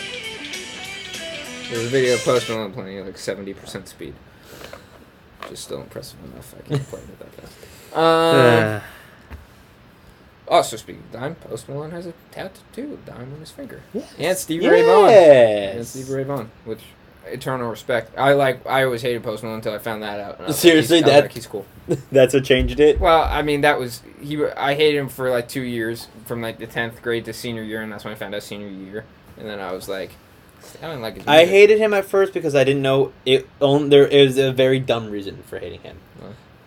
[1.73, 4.13] There's a video of Post Malone playing at like 70% speed.
[5.41, 6.55] Which is still impressive enough.
[6.59, 7.97] I can't play it that fast.
[7.97, 8.81] Um,
[10.49, 13.81] also, speaking of Dime, Post Malone has a tattoo of Dime on his finger.
[14.19, 15.09] And Stevie Ray Vaughan.
[15.15, 15.89] And Yes.
[15.89, 16.81] Stevie Ray Vaughan, which
[17.27, 18.19] eternal respect.
[18.19, 18.67] I like.
[18.67, 20.39] I always hated Post Malone until I found that out.
[20.39, 21.65] and was like, Seriously, he's, that- like, he's cool.
[22.13, 23.01] That's what changed it.
[23.01, 24.45] Well, I mean, that was he.
[24.45, 27.81] I hated him for like two years, from like the tenth grade to senior year,
[27.83, 29.05] and that's when I found out senior year.
[29.39, 30.11] And then I was like,
[30.83, 31.27] I don't like his.
[31.27, 33.49] I hated him at first because I didn't know it.
[33.61, 35.99] On there is a very dumb reason for hating him.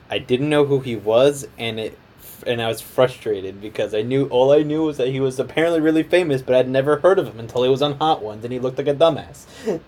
[0.10, 1.98] I didn't know who he was, and it,
[2.46, 5.82] and I was frustrated because I knew all I knew was that he was apparently
[5.82, 8.54] really famous, but I'd never heard of him until he was on Hot Ones, and
[8.54, 9.46] he looked like a dumbass.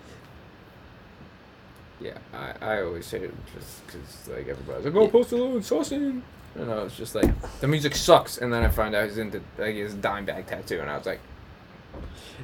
[2.00, 5.60] Yeah, I, I always hated him just because like everybody's like, oh, Post a Malone,
[5.60, 6.22] saucing.
[6.54, 7.28] And I was just like,
[7.60, 8.38] the music sucks.
[8.38, 11.20] And then I find out he's into like his Dimebag tattoo, and I was like,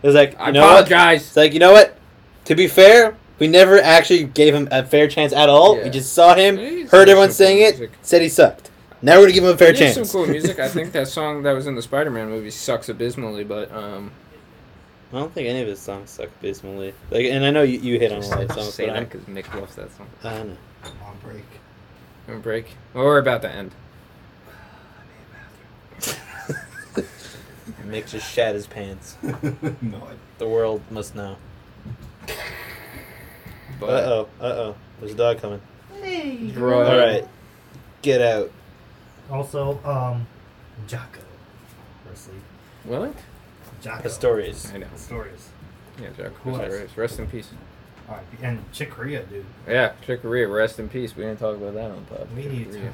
[0.03, 0.71] It was like, I you know what?
[0.91, 1.23] apologize.
[1.29, 1.97] It's like, you know what?
[2.47, 5.77] To be fair, we never actually gave him a fair chance at all.
[5.79, 5.85] Yeah.
[5.85, 7.91] We just saw him, He's heard everyone some cool saying it, music.
[8.03, 8.71] said he sucked.
[9.03, 9.95] Now we're gonna give him a fair He chance.
[9.95, 10.59] some cool music.
[10.59, 14.11] I think that song that was in the Spider-Man movie sucks abysmally, but um,
[15.13, 16.95] I don't think any of his songs suck abysmally.
[17.11, 19.05] Like, and I know you, you hit on a lot of songs, say that I'm,
[19.05, 20.07] because Mick loves that song.
[20.23, 20.57] I don't know.
[21.07, 21.45] On break.
[22.29, 22.67] On break.
[22.93, 23.73] Well, we're about to end.
[27.85, 29.17] Mick just shat his pants.
[29.23, 29.33] no,
[29.99, 31.37] I, The world must know.
[33.81, 34.75] But Uh oh, uh oh.
[35.01, 35.61] There's a dog coming.
[36.53, 36.87] Drug.
[36.87, 37.27] All right,
[38.03, 38.51] get out.
[39.31, 40.27] also, um,
[40.87, 41.21] Jaco.
[42.09, 42.35] Wesley.
[42.85, 43.15] What?
[43.83, 44.03] Jaco.
[44.03, 44.73] Pastorius.
[44.73, 44.87] I know.
[44.97, 45.49] Stories.
[46.01, 46.33] Yeah, Jack.
[46.43, 46.73] Who else?
[46.73, 47.49] Rest, rest in peace.
[48.09, 49.47] Alright, and Chick Corea, dude.
[49.67, 51.17] Yeah, Chick Corea, rest in peace.
[51.17, 52.29] We didn't talk about that on pod.
[52.37, 52.83] We Chick need Corea.
[52.83, 52.91] to.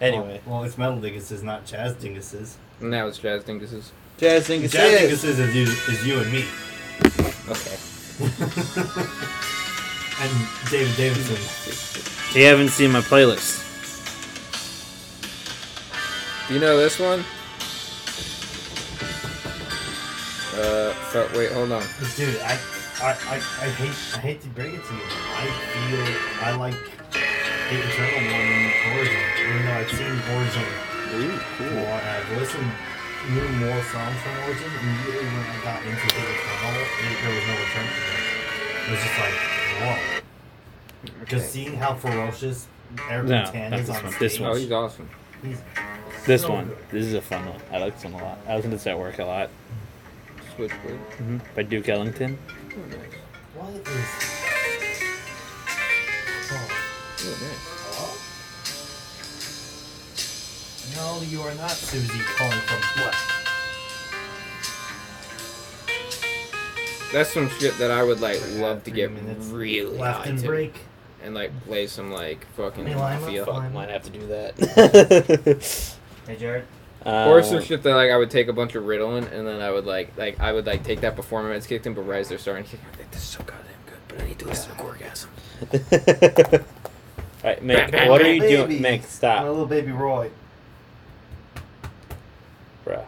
[0.00, 2.54] Anyway, Well, well, it's Metal Dinguses, not Chaz Dinguses.
[2.80, 3.92] And now it's Jazz Dingus's.
[4.18, 4.74] Jazz Dingus.
[4.74, 6.44] Chaz Dinguses is you, is you and me.
[7.48, 7.78] Okay.
[10.20, 12.38] and David Davidson.
[12.38, 13.62] You haven't seen my playlist.
[16.48, 17.24] Do you know this one?
[20.54, 21.82] Uh, so, wait, hold on.
[22.16, 22.58] Dude, I,
[23.00, 25.00] I, I, I hate I hate to break it to you.
[25.04, 26.74] I feel I like
[27.74, 28.62] Hate Eternal more than
[28.94, 30.66] Origin, even though I've seen Origin
[31.10, 31.98] Ooh, more.
[31.98, 32.70] and I've listened
[33.30, 37.46] knew more songs from Origin, immediately when I got into Hate Eternal, it, there was
[37.50, 38.86] no return from it.
[38.86, 39.34] It was just like,
[39.80, 41.20] whoa.
[41.20, 42.68] Because seeing how ferocious
[43.10, 44.12] Erik No, Tan not is this on one.
[44.12, 44.20] stage.
[44.20, 44.50] This one.
[44.50, 45.10] Oh, he's awesome.
[45.42, 45.58] He's
[46.26, 46.66] This so one.
[46.68, 46.78] good.
[46.92, 47.60] This is a fun one.
[47.72, 48.38] I like this one a lot.
[48.46, 49.50] I listen to this at work a lot.
[50.54, 50.98] Switchblade.
[51.18, 52.38] hmm By Duke Ellington.
[52.48, 52.98] Oh, nice.
[53.56, 54.33] What is.
[57.30, 57.70] Nice.
[60.96, 63.14] No, you are not Susie calling from what?
[67.12, 70.30] That's some shit that I would like love to Three get minutes really Left high
[70.30, 70.46] and to.
[70.46, 70.74] break.
[71.22, 73.44] and like play some like fucking Hey, Lima, mafia.
[73.46, 73.62] fuck.
[73.62, 75.90] Fuck, might have to do that.
[76.26, 76.64] Hey, Jared.
[77.04, 79.60] Or some Um, shit that like I would take a bunch of Ritalin and then
[79.60, 82.02] I would like like I would like take that before my meds kicked in, but
[82.02, 84.20] right as they're starting to kick, in, I'm like, this is so goddamn good, but
[84.22, 85.30] I need to listen to orgasm.
[87.44, 88.78] Alright, Mick, Bam, bam, what are bam, you baby.
[88.78, 88.82] doing?
[88.82, 89.36] Mick, Stop.
[89.36, 89.44] My stop.
[89.48, 90.30] little baby Roy.
[92.86, 93.04] Bruh.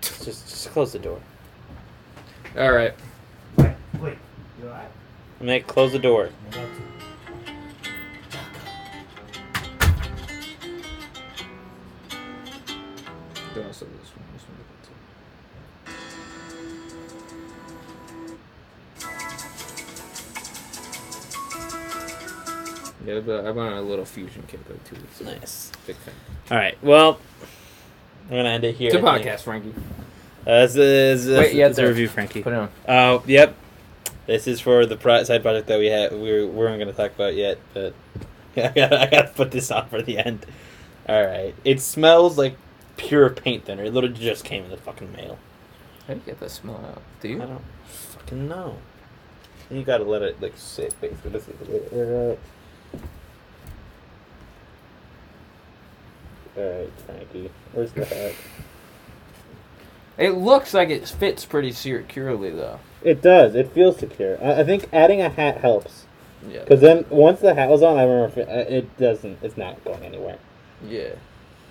[0.00, 1.20] Just, just close the door.
[2.56, 2.94] All right,
[3.56, 4.16] Wait, wait.
[4.62, 4.88] You alright?
[5.42, 6.30] Mick, close the door.
[6.52, 6.82] I'm about to.
[23.04, 25.30] Yeah, but I went on a little fusion kick like two weeks ago.
[25.32, 25.72] Nice.
[25.86, 26.14] Big fan.
[26.50, 27.20] Alright, well,
[28.24, 28.88] I'm gonna end it here.
[28.88, 29.74] It's a podcast, Frankie.
[30.46, 32.42] Uh, this is this, Wait, yeah, it's a review, Frankie.
[32.42, 32.70] Put it on.
[32.88, 33.54] Oh, yep.
[34.26, 36.12] This is for the pro- side project that we had.
[36.12, 37.94] We were, we weren't going to talk about yet, but
[38.56, 40.46] I gotta, I gotta put this on for the end.
[41.08, 41.54] All right.
[41.64, 42.56] It smells like
[42.96, 43.84] pure paint thinner.
[43.84, 45.38] It literally just came in the fucking mail.
[46.06, 47.02] How do you get that smell out?
[47.20, 47.42] Do you?
[47.42, 48.76] I don't fucking know.
[49.70, 50.94] You gotta let it like sit.
[51.00, 51.48] Basically, this
[52.94, 53.00] is
[56.56, 56.60] it.
[56.60, 57.50] All right, Frankie.
[57.72, 58.32] Where's the hat?
[60.16, 62.78] It looks like it fits pretty securely though.
[63.02, 63.54] It does.
[63.54, 64.42] It feels secure.
[64.42, 66.06] I, I think adding a hat helps.
[66.48, 66.60] Yeah.
[66.60, 69.38] Because then once the hat was on, I remember it, uh, it doesn't.
[69.42, 70.38] It's not going anywhere.
[70.86, 71.14] Yeah.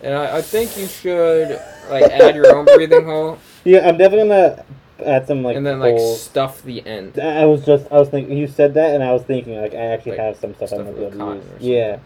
[0.02, 4.28] And I, I think you should like add your own breathing hole Yeah, I'm definitely
[4.28, 4.66] gonna
[5.08, 5.56] add some like.
[5.56, 7.20] and then like stuff the end.
[7.20, 9.86] I was just I was thinking you said that and I was thinking like I
[9.86, 11.46] actually Like, have some stuff, stuff I'm gonna be able to use.
[11.60, 12.00] Yeah.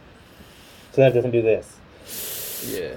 [0.91, 1.77] So that doesn't do this.
[2.69, 2.95] Yeah.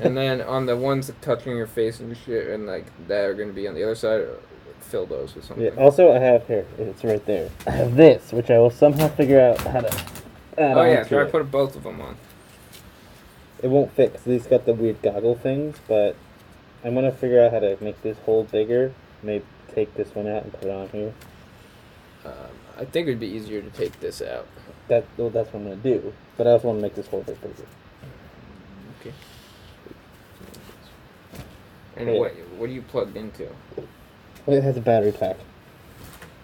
[0.00, 3.34] and then on the ones that touching your face and shit and like that are
[3.34, 4.26] gonna be on the other side,
[4.80, 5.64] fill those with something.
[5.64, 5.82] Yeah.
[5.82, 6.66] Also, I have here.
[6.78, 7.50] It's right there.
[7.66, 10.04] I have this, which I will somehow figure out how to.
[10.58, 11.32] Add oh yeah, try it.
[11.32, 12.16] put both of them on.
[13.62, 16.14] It won't fit because these got the weird goggle things, but
[16.84, 18.92] I'm gonna figure out how to make this hole bigger.
[19.22, 19.44] Maybe
[19.74, 21.12] take this one out and put it on here.
[22.24, 22.32] Um,
[22.78, 24.46] I think it'd be easier to take this out.
[24.88, 26.12] That well, that's what I'm gonna do.
[26.36, 27.66] But I also want to make this whole bit bigger.
[29.00, 29.12] Okay.
[31.96, 32.18] And Yeah.
[32.18, 33.48] what what are you plugged into?
[34.46, 35.36] Well, it has a battery pack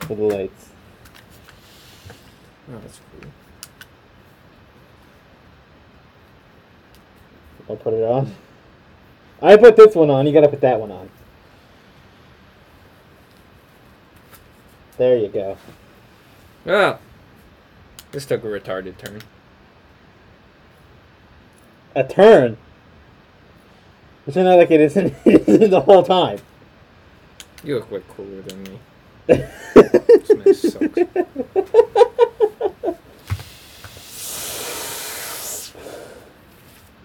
[0.00, 0.68] for the lights.
[2.70, 3.30] Oh, that's cool.
[7.68, 8.34] I'll put it on.
[9.42, 10.26] I put this one on.
[10.26, 11.10] You gotta put that one on.
[14.98, 15.56] There you go.
[16.66, 16.98] Ah,
[18.10, 19.20] this took a retarded turn.
[21.94, 22.56] A turn.
[24.26, 26.40] It's not like it isn't, it isn't the whole time.
[27.64, 28.78] You look way cooler than me.
[29.26, 30.98] this man sucks.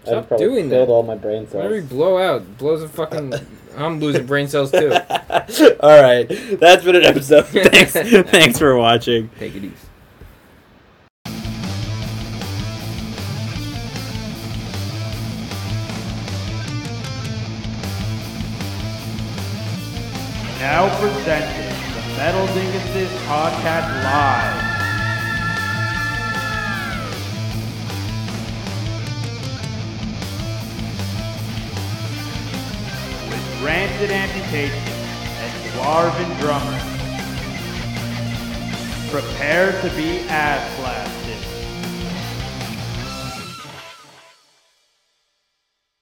[0.03, 0.90] Stop doing that.
[0.90, 1.91] all my brain Whenever you cells.
[1.91, 3.34] blow out, blows a fucking.
[3.76, 4.91] I'm losing brain cells too.
[5.80, 6.28] all right,
[6.60, 7.45] that's been an episode.
[7.48, 9.30] Thanks, thanks for watching.
[9.40, 9.76] Take it easy.
[20.60, 24.62] Now presenting the Metal Dinguses Podcast Live.
[33.64, 36.77] Rancid Amputation and Dwarven Drummer.
[39.10, 41.23] Prepare to be ass slapped.